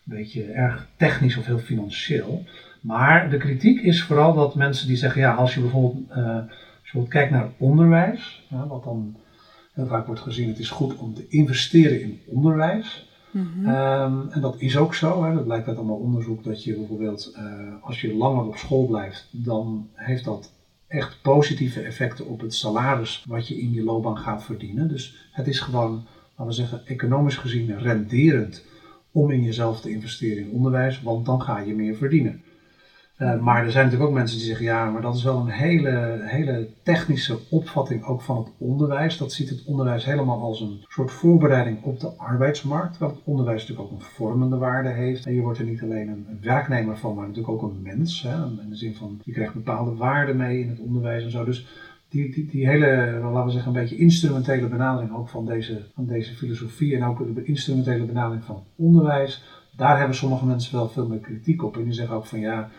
beetje 0.04 0.43
erg 0.43 0.88
technisch 0.95 1.38
of 1.38 1.45
heel 1.45 1.60
financieel. 1.60 2.43
Maar 2.82 3.30
de 3.30 3.38
kritiek 3.38 3.82
is 3.82 4.04
vooral 4.04 4.34
dat 4.34 4.56
mensen 4.56 4.88
die 4.88 4.97
zeggen, 4.97 5.21
ja, 5.21 5.34
als 5.34 5.54
je 5.54 5.62
bijvoorbeeld, 5.62 6.10
uh, 6.10 6.36
als 6.82 6.91
je 6.91 7.08
kijkt 7.08 7.32
naar 7.32 7.50
onderwijs, 7.58 8.47
wat 8.67 8.84
dan 8.84 9.15
heel 9.72 9.88
vaak 9.88 10.06
wordt 10.06 10.22
gezien, 10.22 10.48
het 10.48 10.60
is 10.60 10.70
goed 10.70 10.96
om 10.98 11.14
te 11.14 11.28
investeren 11.28 12.02
in 12.02 12.20
onderwijs. 12.26 13.10
Mhm. 13.32 13.66
Ehm, 13.66 14.30
en 14.30 14.42
dat 14.42 14.56
is 14.58 14.78
ook 14.78 14.94
zo. 14.94 15.24
Hè. 15.24 15.34
Dat 15.34 15.46
blijkt 15.46 15.68
uit 15.68 15.78
allemaal 15.78 15.96
onderzoek 15.96 16.44
dat 16.44 16.64
je 16.64 16.76
bijvoorbeeld, 16.76 17.34
uh, 17.38 17.84
als 17.84 18.02
je 18.02 18.16
langer 18.16 18.46
op 18.46 18.58
school 18.58 18.86
blijft, 18.86 19.28
dan 19.32 19.88
heeft 19.94 20.24
dat 20.24 20.52
echt 20.88 21.22
positieve 21.22 21.82
effecten 21.82 22.26
op 22.26 22.40
het 22.40 22.54
salaris 22.54 23.26
wat 23.28 23.48
je 23.48 23.60
in 23.60 23.74
je 23.74 23.84
loopbaan 23.84 24.18
gaat 24.18 24.44
verdienen. 24.44 24.88
Dus 24.88 25.30
het 25.32 25.48
is 25.48 25.60
gewoon, 25.60 26.04
laten 26.30 26.46
we 26.46 26.52
zeggen, 26.52 26.86
economisch 26.86 27.36
gezien 27.36 27.80
renderend 27.80 28.64
om 29.12 29.32
in 29.32 29.44
jezelf 29.44 29.82
te 29.82 29.90
investeren 29.90 30.44
in 30.44 30.52
onderwijs, 30.52 31.02
want 31.02 31.26
dan 31.26 31.42
ga 31.42 31.60
je 31.60 31.74
meer 31.74 31.96
verdienen. 31.96 32.42
Eh, 33.22 33.40
maar 33.40 33.66
er 33.66 33.72
zijn 33.72 33.84
natuurlijk 33.84 34.12
ook 34.12 34.18
mensen 34.18 34.38
die 34.38 34.48
zeggen, 34.48 34.66
ja, 34.66 34.90
maar 34.90 35.02
dat 35.02 35.16
is 35.16 35.24
wel 35.24 35.40
een 35.40 35.50
hele, 35.50 36.22
hele 36.24 36.68
technische 36.84 37.40
opvatting 37.50 38.04
ook 38.04 38.22
van 38.22 38.38
het 38.38 38.48
onderwijs. 38.58 39.18
Dat 39.18 39.32
ziet 39.32 39.50
het 39.50 39.64
onderwijs 39.66 40.06
helemaal 40.06 40.42
als 40.42 40.62
een 40.62 40.86
soort 40.88 41.12
voorbereiding 41.12 41.84
op 41.84 42.00
de 42.00 42.12
arbeidsmarkt. 42.18 42.92
Terwijl 42.92 43.12
het 43.12 43.22
onderwijs 43.26 43.62
natuurlijk 43.62 43.88
ook 43.88 44.00
een 44.00 44.06
vormende 44.06 44.58
waarde 44.58 44.90
heeft. 44.90 45.26
En 45.26 45.34
je 45.34 45.42
wordt 45.42 45.60
er 45.60 45.66
niet 45.66 45.82
alleen 45.82 46.08
een, 46.08 46.26
werknemer 46.42 46.98
van, 46.98 47.16
maar 47.16 47.28
natuurlijk 47.28 47.54
ook 47.54 47.62
een 47.62 47.82
mens. 47.82 48.22
Hè? 48.22 48.36
In 48.46 48.70
de 48.70 48.76
zin 48.76 48.96
van, 48.96 49.20
je 49.24 49.32
krijgt 49.32 49.54
bepaalde 49.54 49.96
waarden 49.96 50.38
mee 50.38 50.60
in 50.60 50.70
het 50.70 50.80
onderwijs 50.80 51.24
en 51.24 51.32
zo. 51.32 51.46
Dus 51.46 51.68
die, 52.10 52.34
die, 52.34 52.46
die 52.46 52.68
hele, 52.68 53.20
laten 53.22 53.46
we 53.46 53.52
zeggen, 53.52 53.76
een 53.76 53.82
beetje 53.82 53.98
instrumentele 53.98 54.68
benadering 54.68 55.16
ook 55.16 55.30
van 55.30 55.46
deze, 55.46 55.82
van 55.96 56.06
deze 56.06 56.36
filosofie 56.36 56.96
en 56.96 57.04
ook 57.04 57.36
de 57.36 57.44
instrumentele 57.44 58.06
benadering 58.06 58.44
van 58.44 58.64
onderwijs, 58.76 59.44
daar 59.76 59.98
hebben 59.98 60.16
sommige 60.16 60.46
mensen 60.46 60.76
wel 60.76 60.90
veel 60.90 61.08
meer 61.08 61.20
kritiek 61.20 61.64
op. 61.64 61.78
En 61.78 61.84
die 61.84 61.94
zeggen 61.94 62.16
ook 62.16 62.26
van 62.26 62.40
ja, 62.40 62.70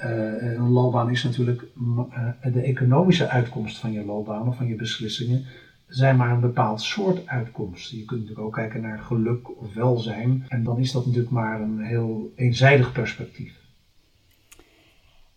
een 0.00 0.68
loopbaan 0.68 1.10
is 1.10 1.24
natuurlijk 1.24 1.64
uh, 1.80 2.28
de 2.52 2.60
economische 2.60 3.28
uitkomst 3.28 3.78
van 3.78 3.92
je 3.92 4.04
loopbaan 4.04 4.48
of 4.48 4.56
van 4.56 4.66
je 4.66 4.74
beslissingen 4.74 5.44
zijn 5.88 6.16
maar 6.16 6.30
een 6.30 6.40
bepaald 6.40 6.80
soort 6.80 7.26
uitkomst. 7.26 7.90
Je 7.90 8.04
kunt 8.04 8.20
natuurlijk 8.20 8.46
ook 8.46 8.54
kijken 8.54 8.80
naar 8.80 8.98
geluk 8.98 9.60
of 9.60 9.74
welzijn. 9.74 10.44
En 10.48 10.64
dan 10.64 10.78
is 10.78 10.92
dat 10.92 11.06
natuurlijk 11.06 11.32
maar 11.32 11.60
een 11.60 11.80
heel 11.80 12.32
eenzijdig 12.36 12.92
perspectief. 12.92 13.56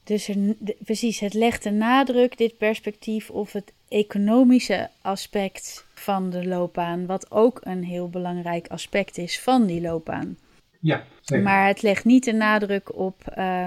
Dus 0.03 0.27
er, 0.27 0.55
precies, 0.83 1.19
het 1.19 1.33
legt 1.33 1.63
de 1.63 1.71
nadruk, 1.71 2.37
dit 2.37 2.57
perspectief, 2.57 3.29
op 3.29 3.51
het 3.51 3.73
economische 3.87 4.89
aspect 5.01 5.85
van 5.93 6.29
de 6.29 6.47
loopbaan, 6.47 7.05
wat 7.05 7.31
ook 7.31 7.59
een 7.63 7.83
heel 7.83 8.09
belangrijk 8.09 8.67
aspect 8.67 9.17
is 9.17 9.39
van 9.39 9.65
die 9.65 9.81
loopbaan. 9.81 10.37
Ja, 10.79 11.03
zeker. 11.21 11.43
Maar 11.43 11.67
het 11.67 11.81
legt 11.81 12.05
niet 12.05 12.23
de 12.23 12.33
nadruk 12.33 12.95
op 12.95 13.33
uh, 13.37 13.65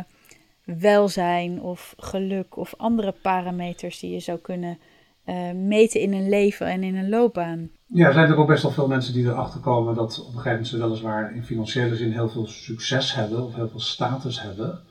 welzijn 0.64 1.60
of 1.60 1.94
geluk 1.96 2.56
of 2.56 2.74
andere 2.76 3.14
parameters 3.22 3.98
die 4.00 4.12
je 4.12 4.20
zou 4.20 4.38
kunnen 4.38 4.78
uh, 5.26 5.50
meten 5.52 6.00
in 6.00 6.12
een 6.12 6.28
leven 6.28 6.66
en 6.66 6.82
in 6.82 6.96
een 6.96 7.08
loopbaan. 7.08 7.70
Ja, 7.86 8.06
er 8.06 8.12
zijn 8.12 8.30
er 8.30 8.36
ook 8.36 8.46
best 8.46 8.62
wel 8.62 8.72
veel 8.72 8.88
mensen 8.88 9.12
die 9.12 9.24
erachter 9.24 9.60
komen 9.60 9.94
dat 9.94 10.18
op 10.18 10.26
een 10.26 10.30
gegeven 10.30 10.50
moment 10.50 10.68
ze 10.68 10.78
weliswaar 10.78 11.34
in 11.34 11.44
financiële 11.44 11.96
zin 11.96 12.12
heel 12.12 12.28
veel 12.28 12.46
succes 12.46 13.14
hebben 13.14 13.44
of 13.44 13.54
heel 13.54 13.68
veel 13.68 13.80
status 13.80 14.42
hebben. 14.42 14.82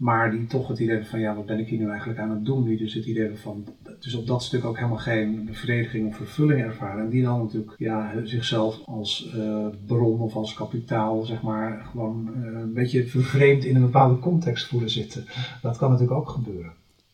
Maar 0.00 0.30
die 0.30 0.46
toch 0.46 0.68
het 0.68 0.78
idee 0.78 0.90
hebben 0.90 1.10
van 1.10 1.20
ja, 1.20 1.34
wat 1.34 1.46
ben 1.46 1.58
ik 1.58 1.68
hier 1.68 1.78
nu 1.78 1.88
eigenlijk 1.88 2.18
aan 2.18 2.30
het 2.30 2.44
doen? 2.44 2.64
Die 2.64 2.76
dus 2.76 2.94
het 2.94 3.06
idee 3.06 3.22
hebben 3.22 3.40
van, 3.40 3.64
dus 3.98 4.14
op 4.14 4.26
dat 4.26 4.42
stuk 4.42 4.64
ook 4.64 4.76
helemaal 4.76 4.98
geen 4.98 5.44
bevrediging 5.44 6.08
of 6.08 6.16
vervulling 6.16 6.60
ervaren. 6.60 7.04
En 7.04 7.10
die 7.10 7.22
dan 7.22 7.40
natuurlijk 7.40 7.74
ja, 7.78 8.12
zichzelf 8.24 8.80
als 8.84 9.32
uh, 9.36 9.66
bron 9.86 10.20
of 10.20 10.34
als 10.34 10.54
kapitaal, 10.54 11.24
zeg 11.24 11.42
maar, 11.42 11.84
gewoon 11.90 12.30
uh, 12.36 12.60
een 12.60 12.72
beetje 12.72 13.06
vervreemd 13.06 13.64
in 13.64 13.74
een 13.74 13.82
bepaalde 13.82 14.18
context 14.18 14.66
voelen 14.66 14.90
zitten. 14.90 15.24
Dat 15.62 15.76
kan 15.76 15.90
natuurlijk 15.90 16.18
ook 16.18 16.28
gebeuren. 16.28 16.72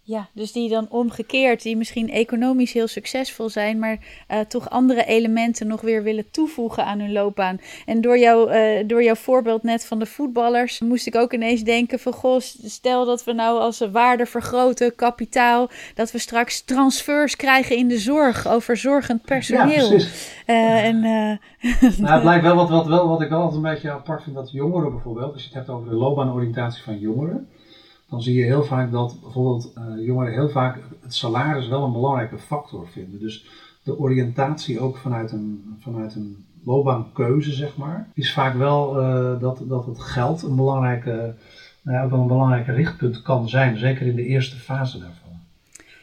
Ja, 0.09 0.29
dus 0.33 0.53
die 0.53 0.69
dan 0.69 0.87
omgekeerd, 0.89 1.63
die 1.63 1.77
misschien 1.77 2.11
economisch 2.11 2.73
heel 2.73 2.87
succesvol 2.87 3.49
zijn, 3.49 3.79
maar 3.79 3.99
uh, 4.31 4.41
toch 4.41 4.71
andere 4.71 5.05
elementen 5.05 5.67
nog 5.67 5.81
weer 5.81 6.03
willen 6.03 6.31
toevoegen 6.31 6.85
aan 6.85 7.01
hun 7.01 7.13
loopbaan. 7.13 7.61
En 7.87 8.01
door, 8.01 8.19
jou, 8.19 8.53
uh, 8.53 8.89
door 8.89 9.03
jouw 9.03 9.15
voorbeeld 9.15 9.63
net 9.63 9.87
van 9.87 9.99
de 9.99 10.07
voetballers, 10.07 10.81
moest 10.81 11.07
ik 11.07 11.17
ook 11.17 11.33
ineens 11.33 11.63
denken 11.63 11.99
van, 11.99 12.13
goh, 12.13 12.41
stel 12.65 13.05
dat 13.05 13.25
we 13.25 13.33
nou 13.33 13.59
als 13.59 13.79
waarde 13.93 14.27
vergroten, 14.27 14.95
kapitaal, 14.95 15.69
dat 15.95 16.13
we 16.13 16.19
straks 16.19 16.65
transfers 16.65 17.37
krijgen 17.37 17.77
in 17.77 17.89
de 17.89 17.99
zorg 17.99 18.49
over 18.49 18.77
zorgend 18.77 19.23
personeel. 19.23 19.93
Ja, 19.93 20.05
uh, 20.47 20.85
en, 20.85 21.01
nou, 21.99 22.13
het 22.13 22.21
blijkt 22.21 22.45
wel 22.45 22.57
wat, 22.57 22.69
wat, 22.69 22.87
wel 22.87 23.09
wat 23.09 23.21
ik 23.21 23.29
wel 23.29 23.41
altijd 23.41 23.57
een 23.65 23.71
beetje 23.71 23.91
apart 23.91 24.23
vind, 24.23 24.37
dat 24.37 24.51
jongeren 24.51 24.91
bijvoorbeeld, 24.91 25.33
als 25.33 25.43
je 25.43 25.49
het 25.49 25.57
hebt 25.57 25.69
over 25.69 25.89
de 25.89 25.95
loopbaanoriëntatie 25.95 26.83
van 26.83 26.99
jongeren, 26.99 27.49
dan 28.17 28.25
zie 28.25 28.35
je 28.35 28.45
heel 28.45 28.65
vaak 28.65 28.93
dat 28.93 29.21
bijvoorbeeld 29.21 29.73
uh, 29.79 30.07
jongeren 30.07 30.33
heel 30.33 30.49
vaak 30.49 30.79
het 31.03 31.15
salaris 31.15 31.69
wel 31.69 31.85
een 31.85 31.93
belangrijke 31.93 32.39
factor 32.39 32.89
vinden. 32.89 33.21
Dus 33.21 33.47
de 33.83 33.99
oriëntatie 33.99 34.81
ook 34.81 34.97
vanuit 34.97 35.33
een, 35.33 35.77
vanuit 35.81 36.15
een 36.15 36.45
loopbaankeuze, 36.65 37.53
zeg 37.53 37.77
maar, 37.77 38.09
is 38.15 38.33
vaak 38.33 38.55
wel 38.55 39.01
uh, 39.01 39.41
dat, 39.41 39.61
dat 39.65 39.87
het 39.87 40.01
geld 40.01 40.43
een 40.43 40.57
belangrijke, 40.57 41.35
nou 41.83 41.97
ja, 41.97 42.05
ook 42.05 42.11
wel 42.11 42.21
een 42.21 42.27
belangrijk 42.27 42.67
richtpunt 42.67 43.23
kan 43.23 43.49
zijn, 43.49 43.79
zeker 43.79 44.07
in 44.07 44.17
de 44.17 44.27
eerste 44.27 44.57
fase 44.57 44.99
daarvan. 44.99 45.41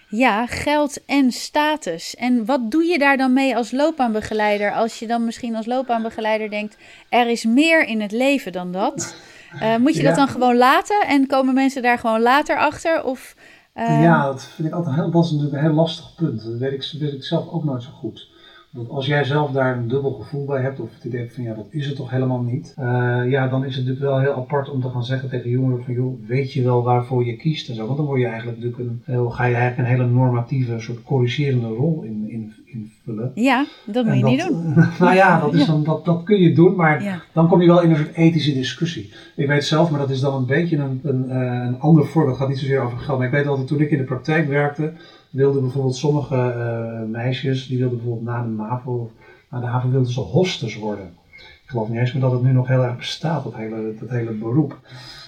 Ja, 0.09 0.45
geld 0.45 1.05
en 1.05 1.31
status. 1.31 2.15
En 2.15 2.45
wat 2.45 2.71
doe 2.71 2.83
je 2.83 2.99
daar 2.99 3.17
dan 3.17 3.33
mee 3.33 3.55
als 3.55 3.71
loopbaanbegeleider? 3.71 4.71
Als 4.71 4.99
je 4.99 5.07
dan 5.07 5.25
misschien 5.25 5.55
als 5.55 5.65
loopbaanbegeleider 5.65 6.49
denkt: 6.49 6.77
er 7.09 7.29
is 7.29 7.45
meer 7.45 7.87
in 7.87 8.01
het 8.01 8.11
leven 8.11 8.51
dan 8.51 8.71
dat. 8.71 9.15
Uh, 9.61 9.77
moet 9.77 9.95
je 9.95 10.03
dat 10.03 10.15
dan 10.15 10.27
gewoon 10.27 10.57
laten 10.57 11.07
en 11.07 11.27
komen 11.27 11.53
mensen 11.53 11.81
daar 11.81 11.99
gewoon 11.99 12.21
later 12.21 12.57
achter? 12.57 13.03
Of, 13.03 13.35
uh... 13.75 14.03
Ja, 14.03 14.25
dat 14.25 14.43
vind 14.43 14.67
ik 14.67 14.73
altijd 14.73 14.95
heel, 14.95 15.11
dat 15.11 15.23
is 15.23 15.31
natuurlijk 15.31 15.57
een 15.57 15.63
heel 15.63 15.75
lastig 15.75 16.15
punt. 16.15 16.43
Dat 16.43 16.57
weet 16.57 16.71
ik, 16.71 16.99
weet 16.99 17.13
ik 17.13 17.23
zelf 17.23 17.49
ook 17.49 17.63
nooit 17.63 17.83
zo 17.83 17.89
goed. 17.89 18.31
Want 18.73 18.89
als 18.89 19.05
jij 19.05 19.23
zelf 19.23 19.51
daar 19.51 19.77
een 19.77 19.87
dubbel 19.87 20.11
gevoel 20.11 20.45
bij 20.45 20.61
hebt, 20.61 20.79
of 20.79 20.89
het 20.93 21.03
idee 21.03 21.31
van 21.31 21.43
ja, 21.43 21.53
dat 21.53 21.67
is 21.69 21.85
het 21.85 21.95
toch 21.95 22.09
helemaal 22.09 22.41
niet, 22.41 22.75
uh, 22.79 22.85
ja, 23.29 23.47
dan 23.47 23.65
is 23.65 23.75
het 23.75 23.85
natuurlijk 23.85 24.11
wel 24.11 24.19
heel 24.19 24.35
apart 24.35 24.69
om 24.69 24.81
te 24.81 24.89
gaan 24.89 25.03
zeggen 25.03 25.29
tegen 25.29 25.49
jongeren 25.49 25.83
van 25.83 25.93
joh, 25.93 26.27
weet 26.27 26.53
je 26.53 26.63
wel 26.63 26.83
waarvoor 26.83 27.25
je 27.25 27.35
kiest 27.35 27.69
en 27.69 27.75
zo. 27.75 27.85
Want 27.85 27.97
dan 27.97 28.05
word 28.05 28.19
je 28.19 28.27
eigenlijk 28.27 28.57
natuurlijk 28.61 28.89
een, 28.89 29.01
heel, 29.05 29.29
ga 29.29 29.45
je 29.45 29.55
eigenlijk 29.55 29.89
een 29.89 29.95
hele 29.95 30.09
normatieve 30.09 30.79
soort 30.79 31.03
corrigerende 31.03 31.67
rol 31.67 32.01
in, 32.03 32.29
in, 32.29 32.53
invullen. 32.65 33.31
Ja, 33.35 33.65
dat 33.85 34.05
moet 34.05 34.17
je 34.17 34.23
niet 34.23 34.47
doen. 34.47 34.73
nou 34.99 35.15
ja, 35.15 35.39
dat, 35.39 35.53
is 35.53 35.65
dan, 35.65 35.83
dat, 35.83 36.05
dat 36.05 36.23
kun 36.23 36.41
je 36.41 36.53
doen, 36.53 36.75
maar 36.75 37.23
dan 37.33 37.47
kom 37.47 37.61
je 37.61 37.67
wel 37.67 37.81
in 37.81 37.89
een 37.89 37.97
soort 37.97 38.15
ethische 38.15 38.53
discussie. 38.53 39.11
Ik 39.35 39.47
weet 39.47 39.65
zelf, 39.65 39.89
maar 39.89 39.99
dat 39.99 40.09
is 40.09 40.19
dan 40.19 40.35
een 40.35 40.45
beetje 40.45 40.77
een, 40.77 40.99
een, 41.03 41.25
uh, 41.27 41.65
een 41.65 41.79
ander 41.79 42.05
voorbeeld, 42.05 42.35
het 42.35 42.41
gaat 42.41 42.53
niet 42.53 42.59
zozeer 42.59 42.81
over 42.81 42.97
geld, 42.97 43.17
maar 43.17 43.27
ik 43.27 43.33
weet 43.33 43.47
altijd 43.47 43.67
toen 43.67 43.81
ik 43.81 43.91
in 43.91 43.97
de 43.97 44.03
praktijk 44.03 44.47
werkte, 44.47 44.93
wilden 45.33 45.61
bijvoorbeeld 45.61 45.95
sommige 45.95 46.35
uh, 46.35 47.09
meisjes, 47.11 47.67
die 47.67 47.77
wilden 47.77 47.97
bijvoorbeeld 47.97 48.25
na 48.25 48.43
de 48.43 48.49
MAVO, 48.49 49.11
na 49.49 49.59
de 49.59 49.65
HAVO 49.65 49.89
wilden 49.89 50.11
ze 50.11 50.19
hosters 50.19 50.77
worden. 50.77 51.05
Ik 51.37 51.69
geloof 51.69 51.89
niet 51.89 51.99
eens 51.99 52.13
meer 52.13 52.21
dat 52.21 52.31
het 52.31 52.43
nu 52.43 52.51
nog 52.51 52.67
heel 52.67 52.83
erg 52.83 52.97
bestaat, 52.97 53.43
dat 53.43 53.55
hele, 53.55 53.95
dat 53.99 54.09
hele 54.09 54.31
beroep. 54.31 54.79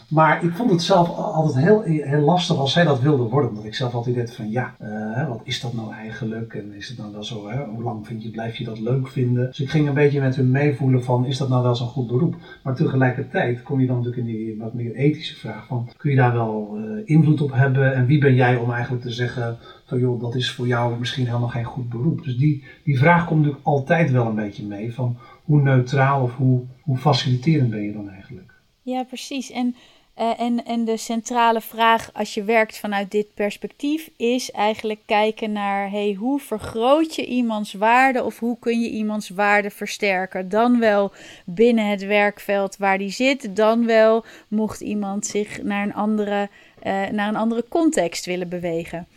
Maar 0.09 0.43
ik 0.43 0.51
vond 0.51 0.71
het 0.71 0.81
zelf 0.81 1.09
altijd 1.17 1.65
heel, 1.65 1.81
heel 1.81 2.19
lastig 2.19 2.57
als 2.57 2.71
zij 2.71 2.83
dat 2.83 3.01
wilde 3.01 3.23
worden. 3.23 3.49
Omdat 3.49 3.65
ik 3.65 3.75
zelf 3.75 3.93
altijd 3.93 4.15
dacht 4.15 4.35
van 4.35 4.51
ja, 4.51 4.75
uh, 4.81 5.27
wat 5.27 5.41
is 5.43 5.61
dat 5.61 5.73
nou 5.73 5.93
eigenlijk? 5.93 6.53
En 6.53 6.73
is 6.73 6.87
het 6.87 6.97
nou 6.97 7.11
wel 7.11 7.23
zo, 7.23 7.49
hè? 7.49 7.63
hoe 7.63 7.83
lang 7.83 8.07
vind 8.07 8.23
je, 8.23 8.29
blijf 8.29 8.55
je 8.55 8.63
dat 8.63 8.79
leuk 8.79 9.07
vinden? 9.07 9.45
Dus 9.45 9.59
ik 9.59 9.69
ging 9.69 9.87
een 9.87 9.93
beetje 9.93 10.21
met 10.21 10.35
hun 10.35 10.51
meevoelen 10.51 11.03
van 11.03 11.25
is 11.25 11.37
dat 11.37 11.49
nou 11.49 11.63
wel 11.63 11.75
zo'n 11.75 11.87
goed 11.87 12.07
beroep? 12.07 12.35
Maar 12.63 12.75
tegelijkertijd 12.75 13.63
kom 13.63 13.79
je 13.79 13.87
dan 13.87 13.95
natuurlijk 13.95 14.27
in 14.27 14.33
die 14.33 14.57
wat 14.57 14.73
meer 14.73 14.95
ethische 14.95 15.35
vraag 15.35 15.65
van 15.65 15.89
kun 15.97 16.09
je 16.09 16.15
daar 16.15 16.33
wel 16.33 16.77
uh, 16.77 17.01
invloed 17.05 17.41
op 17.41 17.53
hebben? 17.53 17.95
En 17.95 18.05
wie 18.05 18.19
ben 18.19 18.35
jij 18.35 18.55
om 18.55 18.71
eigenlijk 18.71 19.03
te 19.03 19.11
zeggen 19.11 19.57
van 19.85 19.99
joh, 19.99 20.21
dat 20.21 20.35
is 20.35 20.51
voor 20.51 20.67
jou 20.67 20.99
misschien 20.99 21.25
helemaal 21.25 21.49
geen 21.49 21.63
goed 21.63 21.89
beroep. 21.89 22.23
Dus 22.23 22.37
die, 22.37 22.63
die 22.83 22.97
vraag 22.97 23.25
komt 23.25 23.39
natuurlijk 23.39 23.65
altijd 23.65 24.11
wel 24.11 24.25
een 24.25 24.35
beetje 24.35 24.65
mee 24.65 24.93
van 24.93 25.17
hoe 25.43 25.61
neutraal 25.61 26.23
of 26.23 26.35
hoe, 26.35 26.63
hoe 26.81 26.97
faciliterend 26.97 27.69
ben 27.69 27.81
je 27.81 27.93
dan 27.93 28.09
eigenlijk? 28.09 28.53
Ja, 28.81 29.03
precies. 29.03 29.51
En 29.51 29.75
uh, 30.19 30.39
en, 30.39 30.65
en 30.65 30.85
de 30.85 30.97
centrale 30.97 31.61
vraag 31.61 32.09
als 32.13 32.33
je 32.33 32.43
werkt 32.43 32.77
vanuit 32.77 33.11
dit 33.11 33.33
perspectief 33.33 34.09
is 34.17 34.51
eigenlijk 34.51 34.99
kijken 35.05 35.51
naar 35.51 35.89
hey, 35.89 36.15
hoe 36.19 36.39
vergroot 36.39 37.15
je 37.15 37.25
iemands 37.25 37.73
waarde 37.73 38.23
of 38.23 38.39
hoe 38.39 38.59
kun 38.59 38.79
je 38.79 38.89
iemands 38.89 39.29
waarde 39.29 39.69
versterken. 39.69 40.49
Dan 40.49 40.79
wel 40.79 41.11
binnen 41.45 41.89
het 41.89 42.05
werkveld 42.05 42.77
waar 42.77 42.97
die 42.97 43.09
zit, 43.09 43.55
dan 43.55 43.85
wel 43.85 44.25
mocht 44.47 44.81
iemand 44.81 45.25
zich 45.25 45.63
naar 45.63 45.83
een 45.83 45.93
andere, 45.93 46.49
uh, 46.83 47.07
naar 47.09 47.27
een 47.27 47.35
andere 47.35 47.65
context 47.69 48.25
willen 48.25 48.49
bewegen. 48.49 49.07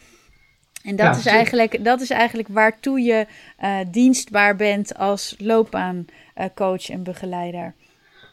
En 0.89 0.97
dat, 0.97 1.17
is 1.17 1.27
eigenlijk, 1.27 1.85
dat 1.85 2.01
is 2.01 2.11
eigenlijk 2.11 2.49
waartoe 2.49 3.01
je 3.01 3.27
uh, 3.63 3.77
dienstbaar 3.91 4.57
bent 4.57 4.99
als 4.99 5.35
loopbaancoach 5.39 6.91
en 6.91 7.03
begeleider 7.03 7.75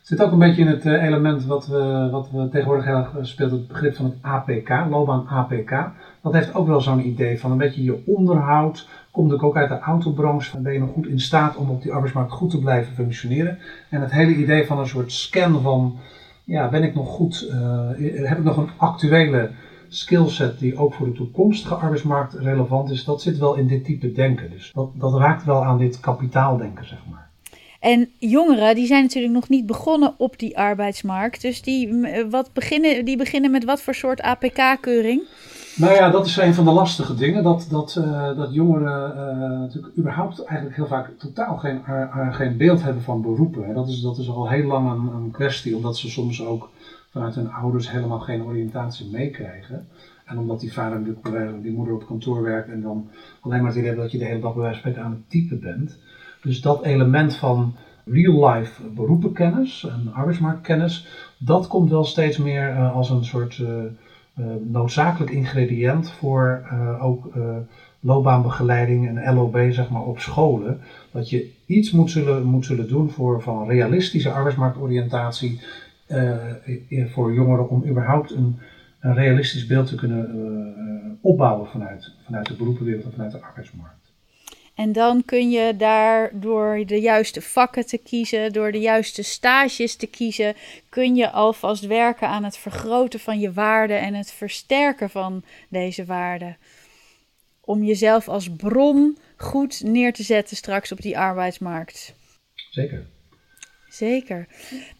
zit 0.05 0.21
ook 0.21 0.31
een 0.31 0.39
beetje 0.39 0.61
in 0.61 0.67
het 0.67 0.85
eh, 0.85 1.03
element 1.03 1.45
wat 1.45 1.67
we, 1.67 2.07
wat 2.11 2.29
we 2.31 2.49
tegenwoordig 2.49 2.85
heel 2.85 2.95
erg 2.95 3.09
speelt, 3.21 3.51
het 3.51 3.67
begrip 3.67 3.95
van 3.95 4.05
het 4.05 4.15
APK, 4.21 4.69
loopbaan 4.89 5.27
APK. 5.27 5.91
Dat 6.21 6.33
heeft 6.33 6.55
ook 6.55 6.67
wel 6.67 6.81
zo'n 6.81 7.07
idee 7.07 7.39
van 7.39 7.51
een 7.51 7.57
beetje 7.57 7.83
je 7.83 8.03
onderhoud. 8.05 8.87
Komt 9.11 9.31
ik 9.31 9.43
ook 9.43 9.57
uit 9.57 9.69
de 9.69 9.79
autobranche, 9.79 10.59
ben 10.59 10.73
je 10.73 10.79
nog 10.79 10.93
goed 10.93 11.07
in 11.07 11.19
staat 11.19 11.55
om 11.55 11.69
op 11.69 11.81
die 11.81 11.93
arbeidsmarkt 11.93 12.31
goed 12.31 12.49
te 12.49 12.59
blijven 12.59 12.93
functioneren. 12.93 13.57
En 13.89 14.01
het 14.01 14.11
hele 14.11 14.35
idee 14.35 14.65
van 14.65 14.79
een 14.79 14.87
soort 14.87 15.11
scan 15.11 15.61
van, 15.61 15.97
ja, 16.43 16.69
ben 16.69 16.83
ik 16.83 16.95
nog 16.95 17.07
goed, 17.07 17.47
uh, 17.51 18.27
heb 18.27 18.37
ik 18.37 18.43
nog 18.43 18.57
een 18.57 18.69
actuele 18.77 19.49
skillset 19.89 20.59
die 20.59 20.77
ook 20.77 20.93
voor 20.93 21.05
de 21.05 21.13
toekomstige 21.13 21.75
arbeidsmarkt 21.75 22.33
relevant 22.33 22.89
is, 22.89 23.03
dat 23.03 23.21
zit 23.21 23.37
wel 23.37 23.55
in 23.55 23.67
dit 23.67 23.85
type 23.85 24.11
denken. 24.11 24.49
Dus 24.49 24.71
dat, 24.73 24.89
dat 24.93 25.13
raakt 25.13 25.45
wel 25.45 25.63
aan 25.63 25.77
dit 25.77 25.99
kapitaaldenken, 25.99 26.87
zeg 26.87 26.99
maar. 27.11 27.29
En 27.79 28.09
jongeren, 28.17 28.75
die 28.75 28.85
zijn 28.85 29.01
natuurlijk 29.01 29.33
nog 29.33 29.49
niet 29.49 29.65
begonnen 29.65 30.13
op 30.17 30.39
die 30.39 30.57
arbeidsmarkt. 30.57 31.41
Dus 31.41 31.61
die, 31.61 32.07
eh, 32.07 32.25
wat 32.29 32.49
beginnen, 32.53 33.05
die 33.05 33.17
beginnen 33.17 33.51
met 33.51 33.63
wat 33.63 33.81
voor 33.81 33.95
soort 33.95 34.21
APK-keuring? 34.21 35.21
Nou 35.75 35.93
ja, 35.93 36.09
dat 36.09 36.25
is 36.25 36.37
een 36.37 36.53
van 36.53 36.65
de 36.65 36.71
lastige 36.71 37.15
dingen. 37.15 37.43
Dat, 37.43 37.67
dat, 37.69 37.95
uh, 37.99 38.37
dat 38.37 38.53
jongeren 38.53 39.11
uh, 39.15 39.59
natuurlijk 39.59 39.97
überhaupt 39.97 40.43
eigenlijk 40.43 40.77
heel 40.77 40.87
vaak 40.87 41.11
totaal 41.17 41.57
geen, 41.57 41.81
uh, 41.89 42.35
geen 42.35 42.57
beeld 42.57 42.83
hebben 42.83 43.03
van 43.03 43.21
beroepen. 43.21 43.73
Dat 43.73 43.87
is, 43.87 44.01
dat 44.01 44.17
is 44.17 44.29
al 44.29 44.49
heel 44.49 44.65
lang 44.65 44.91
een, 44.91 45.13
een, 45.15 45.31
kwestie, 45.31 45.75
omdat 45.75 45.97
ze 45.97 46.09
soms 46.09 46.45
ook 46.45 46.69
vanuit 47.15 47.35
hun 47.35 47.51
ouders 47.51 47.91
helemaal 47.91 48.19
geen 48.19 48.43
oriëntatie 48.43 49.09
meekrijgen. 49.11 49.87
En 50.25 50.37
omdat 50.37 50.59
die 50.59 50.73
vader 50.73 50.99
natuurlijk, 50.99 51.63
die 51.63 51.71
moeder 51.71 51.93
op 51.93 52.05
kantoor 52.05 52.41
werkt 52.41 52.69
en 52.69 52.81
dan 52.81 53.09
alleen 53.41 53.59
maar 53.61 53.69
het 53.69 53.79
idee 53.79 53.95
dat 53.95 54.11
je 54.11 54.17
de 54.17 54.25
hele 54.25 54.39
dag 54.39 54.53
bij 54.53 54.61
wijze 54.61 54.99
aan 55.01 55.11
het 55.11 55.29
typen 55.29 55.59
bent. 55.59 55.99
Dus 56.41 56.61
dat 56.61 56.83
element 56.83 57.35
van 57.35 57.75
real-life 58.05 58.83
beroepenkennis 58.89 59.85
en 59.85 60.13
arbeidsmarktkennis, 60.13 61.07
dat 61.37 61.67
komt 61.67 61.89
wel 61.89 62.03
steeds 62.03 62.37
meer 62.37 62.69
uh, 62.69 62.95
als 62.95 63.09
een 63.09 63.25
soort 63.25 63.57
uh, 63.57 63.67
uh, 63.67 64.45
noodzakelijk 64.63 65.31
ingrediënt 65.31 66.11
voor 66.11 66.69
ook 67.01 67.33
loopbaanbegeleiding 67.99 69.07
en 69.07 69.35
LOB 69.35 69.57
zeg 69.69 69.89
maar, 69.89 70.03
op 70.03 70.19
scholen. 70.19 70.79
Dat 71.11 71.29
je 71.29 71.51
iets 71.65 71.91
moet 71.91 72.11
zullen, 72.11 72.43
moet 72.43 72.65
zullen 72.65 72.87
doen 72.87 73.09
voor 73.09 73.41
van 73.41 73.67
realistische 73.67 74.31
arbeidsmarktoriëntatie 74.31 75.59
uh, 76.07 77.11
voor 77.13 77.33
jongeren 77.33 77.69
om 77.69 77.85
überhaupt 77.85 78.31
een, 78.31 78.59
een 78.99 79.13
realistisch 79.13 79.65
beeld 79.65 79.87
te 79.87 79.95
kunnen 79.95 80.35
uh, 80.35 81.13
opbouwen 81.21 81.69
vanuit, 81.69 82.11
vanuit 82.25 82.47
de 82.47 82.55
beroepenwereld 82.55 83.03
en 83.05 83.11
vanuit 83.11 83.31
de 83.31 83.41
arbeidsmarkt. 83.41 84.05
En 84.75 84.91
dan 84.91 85.25
kun 85.25 85.49
je 85.49 85.75
daar 85.75 86.39
door 86.39 86.83
de 86.85 86.99
juiste 86.99 87.41
vakken 87.41 87.85
te 87.85 87.97
kiezen, 87.97 88.53
door 88.53 88.71
de 88.71 88.79
juiste 88.79 89.23
stages 89.23 89.95
te 89.95 90.07
kiezen, 90.07 90.55
kun 90.89 91.15
je 91.15 91.31
alvast 91.31 91.85
werken 91.85 92.27
aan 92.27 92.43
het 92.43 92.57
vergroten 92.57 93.19
van 93.19 93.39
je 93.39 93.53
waarde 93.53 93.93
en 93.93 94.13
het 94.13 94.31
versterken 94.31 95.09
van 95.09 95.43
deze 95.69 96.05
waarden. 96.05 96.57
Om 97.61 97.83
jezelf 97.83 98.27
als 98.27 98.49
bron 98.49 99.17
goed 99.37 99.83
neer 99.83 100.13
te 100.13 100.23
zetten 100.23 100.57
straks 100.57 100.91
op 100.91 101.01
die 101.01 101.17
arbeidsmarkt. 101.17 102.15
Zeker. 102.69 103.05
Zeker. 103.95 104.47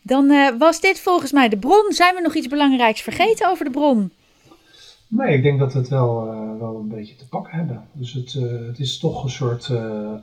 Dan 0.02 0.32
uh, 0.32 0.58
was 0.58 0.82
dit 0.82 1.00
volgens 1.00 1.32
mij 1.32 1.50
de 1.50 1.58
bron. 1.58 1.92
Zijn 1.92 2.16
we 2.16 2.22
nog 2.22 2.36
iets 2.36 2.48
belangrijks 2.48 3.02
vergeten 3.02 3.50
over 3.50 3.66
de 3.66 3.72
bron? 3.72 4.12
Nee, 5.08 5.36
ik 5.36 5.44
denk 5.44 5.60
dat 5.60 5.74
we 5.74 5.80
het 5.80 5.90
wel, 5.90 6.28
uh, 6.28 6.60
wel 6.60 6.80
een 6.80 6.88
beetje 6.88 7.16
te 7.16 7.28
pakken 7.28 7.54
hebben. 7.54 7.88
Dus 7.92 8.14
het, 8.14 8.34
uh, 8.34 8.68
het 8.68 8.80
is 8.80 9.00
toch 9.00 9.24
een 9.24 9.30
soort 9.30 9.72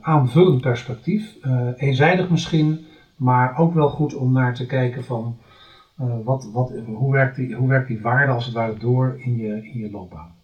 aanvullend 0.01 0.61
perspectief. 0.61 1.35
eenzijdig 1.77 2.29
misschien, 2.29 2.85
maar 3.15 3.57
ook 3.57 3.73
wel 3.73 3.89
goed 3.89 4.13
om 4.13 4.31
naar 4.31 4.55
te 4.55 4.65
kijken 4.65 5.03
van 5.03 5.37
wat, 6.23 6.49
wat, 6.53 6.71
hoe, 6.85 7.11
werkt 7.11 7.35
die, 7.35 7.55
hoe 7.55 7.67
werkt 7.67 7.87
die 7.87 8.01
waarde 8.01 8.31
als 8.31 8.45
het 8.45 8.53
ware 8.53 8.77
door 8.77 9.19
in 9.19 9.37
je, 9.37 9.69
in 9.71 9.79
je 9.79 9.91
loopbaan 9.91 10.35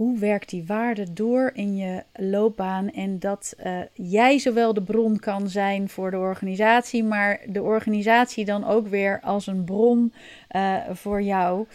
hoe 0.00 0.18
werkt 0.18 0.50
die 0.50 0.64
waarde 0.66 1.12
door 1.12 1.50
in 1.54 1.76
je 1.76 2.02
loopbaan 2.14 2.90
en 2.90 3.18
dat 3.18 3.54
uh, 3.66 3.78
jij 3.92 4.38
zowel 4.38 4.74
de 4.74 4.82
bron 4.82 5.18
kan 5.18 5.48
zijn 5.48 5.88
voor 5.88 6.10
de 6.10 6.18
organisatie, 6.18 7.04
maar 7.04 7.40
de 7.46 7.62
organisatie 7.62 8.44
dan 8.44 8.66
ook 8.66 8.88
weer 8.88 9.20
als 9.22 9.46
een 9.46 9.64
bron 9.64 10.12
uh, 10.56 10.76
voor 10.92 11.22
jou. 11.22 11.66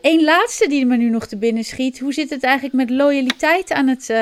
Eén 0.00 0.20
uh, 0.20 0.24
laatste 0.24 0.68
die 0.68 0.86
me 0.86 0.96
nu 0.96 1.10
nog 1.10 1.26
te 1.26 1.36
binnen 1.36 1.64
schiet. 1.64 1.98
Hoe 1.98 2.12
zit 2.12 2.30
het 2.30 2.42
eigenlijk 2.42 2.74
met 2.74 2.90
loyaliteit 2.90 3.72
aan 3.72 3.88
het, 3.88 4.12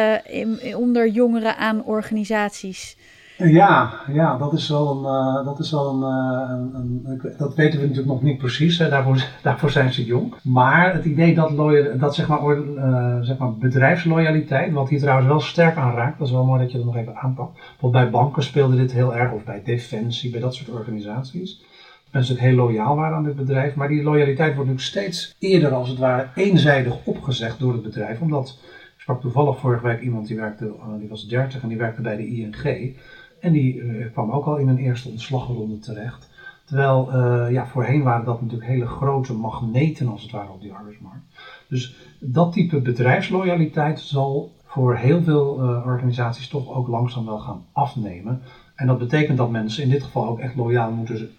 onder 0.77 1.09
jongeren 1.09 1.57
aan 1.57 1.85
organisaties? 1.85 2.97
Ja, 3.45 3.93
ja 4.13 4.37
dat 4.37 4.53
is 4.53 4.69
wel 4.69 4.91
een. 4.91 5.05
Uh, 5.05 5.45
dat, 5.45 5.59
is 5.59 5.71
wel 5.71 5.89
een, 5.89 6.01
uh, 6.01 6.81
een, 6.81 7.35
dat 7.39 7.55
weten 7.55 7.79
we 7.79 7.87
natuurlijk 7.87 8.13
nog 8.13 8.23
niet 8.23 8.39
precies, 8.39 8.79
hè. 8.79 8.89
Daarvoor, 8.89 9.25
daarvoor 9.43 9.71
zijn 9.71 9.93
ze 9.93 10.05
jong. 10.05 10.35
Maar 10.43 10.93
het 10.93 11.05
idee 11.05 11.35
dat, 11.35 11.57
dat 12.01 12.15
zeg, 12.15 12.29
maar, 12.29 12.57
uh, 12.57 13.17
zeg 13.21 13.39
maar 13.39 13.55
bedrijfsloyaliteit, 13.55 14.73
wat 14.73 14.89
hier 14.89 15.01
trouwens 15.01 15.29
wel 15.29 15.41
sterk 15.41 15.77
aan 15.77 15.95
raakt, 15.95 16.19
dat 16.19 16.27
is 16.27 16.33
wel 16.33 16.45
mooi 16.45 16.61
dat 16.61 16.71
je 16.73 16.77
dat 16.77 16.87
nog 16.87 16.97
even 16.97 17.17
aanpakt. 17.17 17.55
Bijvoorbeeld 17.55 18.03
bij 18.03 18.11
banken 18.11 18.43
speelde 18.43 18.77
dit 18.77 18.93
heel 18.93 19.15
erg, 19.15 19.33
of 19.33 19.45
bij 19.45 19.63
Defensie, 19.65 20.31
bij 20.31 20.41
dat 20.41 20.55
soort 20.55 20.71
organisaties. 20.71 21.65
Mensen 22.11 22.37
heel 22.37 22.55
loyaal 22.55 22.97
waren 22.97 23.17
aan 23.17 23.25
dit 23.25 23.37
bedrijf, 23.37 23.75
maar 23.75 23.89
die 23.89 24.03
loyaliteit 24.03 24.55
wordt 24.55 24.71
nu 24.71 24.79
steeds 24.79 25.35
eerder 25.39 25.75
als 25.75 25.89
het 25.89 25.99
ware 25.99 26.27
eenzijdig 26.35 26.95
opgezegd 27.05 27.59
door 27.59 27.73
het 27.73 27.83
bedrijf, 27.83 28.21
omdat. 28.21 28.59
Ik 29.03 29.09
sprak 29.09 29.21
toevallig 29.21 29.59
vorige 29.59 29.87
week 29.87 30.01
iemand 30.01 30.27
die 30.27 30.37
werkte, 30.37 30.73
die 30.99 31.09
was 31.09 31.29
30 31.29 31.63
en 31.63 31.69
die 31.69 31.79
werkte 31.79 32.01
bij 32.01 32.17
de 32.17 32.27
ING. 32.27 32.95
En 33.43 33.53
die 33.53 33.75
uh, 33.75 34.07
kwam 34.13 34.31
ook 34.31 34.45
al 34.45 34.57
in 34.57 34.69
een 34.69 34.77
eerste 34.77 35.09
ontslagronde 35.09 35.79
terecht. 35.79 36.31
Terwijl 36.65 37.09
uh, 37.13 37.51
ja, 37.51 37.67
voorheen 37.67 38.03
waren 38.03 38.25
dat 38.25 38.41
natuurlijk 38.41 38.71
hele 38.71 38.87
grote 38.87 39.33
magneten 39.33 40.09
als 40.09 40.23
het 40.23 40.31
ware 40.31 40.51
op 40.51 40.61
die 40.61 40.73
arbeidsmarkt. 40.73 41.25
Dus 41.69 41.95
dat 42.19 42.53
type 42.53 42.81
bedrijfsloyaliteit 42.81 44.01
zal 44.01 44.53
voor 44.65 44.97
heel 44.97 45.23
veel 45.23 45.63
uh, 45.63 45.87
organisaties 45.87 46.49
toch 46.49 46.69
ook 46.71 46.89
langzaam 46.89 47.25
wel 47.25 47.39
gaan 47.39 47.65
afnemen. 47.73 48.41
En 48.75 48.87
dat 48.87 48.99
betekent 48.99 49.37
dat 49.37 49.51
mensen 49.51 49.83
in 49.83 49.89
dit 49.89 50.03
geval 50.03 50.27
ook 50.27 50.39
echt 50.39 50.55
loyaal 50.55 50.91
moeten, 50.91 51.31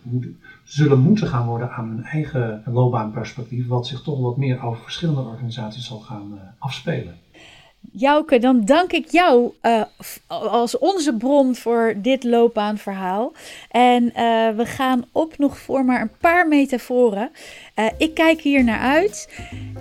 zullen 0.63 0.99
moeten 0.99 1.27
gaan 1.27 1.47
worden 1.47 1.71
aan 1.71 1.87
hun 1.87 2.03
eigen 2.03 2.61
loopbaanperspectief, 2.65 3.67
wat 3.67 3.87
zich 3.87 4.01
toch 4.01 4.19
wat 4.19 4.37
meer 4.37 4.63
over 4.63 4.83
verschillende 4.83 5.21
organisaties 5.21 5.87
zal 5.87 5.99
gaan 5.99 6.39
afspelen. 6.57 7.15
Jouke, 7.91 8.39
dan 8.39 8.65
dank 8.65 8.91
ik 8.91 9.11
jou 9.11 9.51
uh, 9.61 9.81
als 10.27 10.77
onze 10.77 11.15
bron 11.15 11.55
voor 11.55 11.93
dit 11.97 12.23
loopbaanverhaal. 12.23 13.33
En 13.71 14.03
uh, 14.03 14.11
we 14.49 14.65
gaan 14.65 15.05
op 15.11 15.37
nog 15.37 15.57
voor 15.57 15.85
maar 15.85 16.01
een 16.01 16.17
paar 16.19 16.47
metaforen. 16.47 17.31
Uh, 17.75 17.85
ik 17.97 18.13
kijk 18.13 18.41
hier 18.41 18.63
naar 18.63 18.79
uit. 18.79 19.29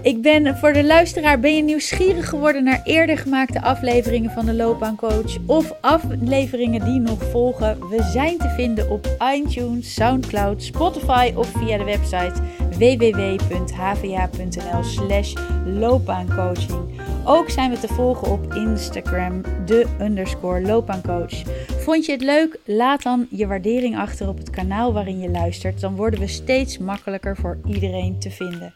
Ik 0.02 0.22
ben 0.22 0.56
voor 0.56 0.72
de 0.72 0.84
luisteraar, 0.84 1.40
ben 1.40 1.56
je 1.56 1.62
nieuwsgierig 1.62 2.28
geworden 2.28 2.64
naar 2.64 2.80
eerder 2.84 3.18
gemaakte 3.18 3.62
afleveringen 3.62 4.30
van 4.30 4.46
de 4.46 4.54
Loopbaancoach 4.54 5.36
of 5.46 5.72
afleveringen 5.80 6.84
die 6.84 7.00
nog 7.00 7.24
volgen? 7.30 7.88
We 7.88 8.02
zijn 8.02 8.38
te 8.38 8.48
vinden 8.48 8.90
op 8.90 9.16
iTunes, 9.34 9.94
SoundCloud, 9.94 10.62
Spotify 10.62 11.32
of 11.36 11.46
via 11.46 11.78
de 11.78 11.84
website 11.84 12.34
www.hva.nl/slash 12.78 15.34
loopbaancoaching. 15.64 17.11
Ook 17.24 17.50
zijn 17.50 17.70
we 17.70 17.78
te 17.78 17.88
volgen 17.88 18.30
op 18.32 18.54
Instagram, 18.54 19.42
de 19.64 19.86
underscore 20.00 20.60
loopbaancoach. 20.60 21.42
Vond 21.78 22.06
je 22.06 22.12
het 22.12 22.22
leuk? 22.22 22.58
Laat 22.64 23.02
dan 23.02 23.26
je 23.30 23.46
waardering 23.46 23.96
achter 23.96 24.28
op 24.28 24.38
het 24.38 24.50
kanaal 24.50 24.92
waarin 24.92 25.20
je 25.20 25.30
luistert. 25.30 25.80
Dan 25.80 25.96
worden 25.96 26.20
we 26.20 26.26
steeds 26.26 26.78
makkelijker 26.78 27.36
voor 27.36 27.58
iedereen 27.66 28.18
te 28.18 28.30
vinden. 28.30 28.74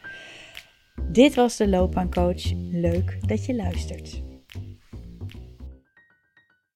Dit 1.09 1.35
was 1.35 1.57
de 1.57 1.69
loopbaancoach. 1.69 2.53
Leuk 2.73 3.19
dat 3.29 3.47
je 3.47 3.55
luistert. 3.55 4.26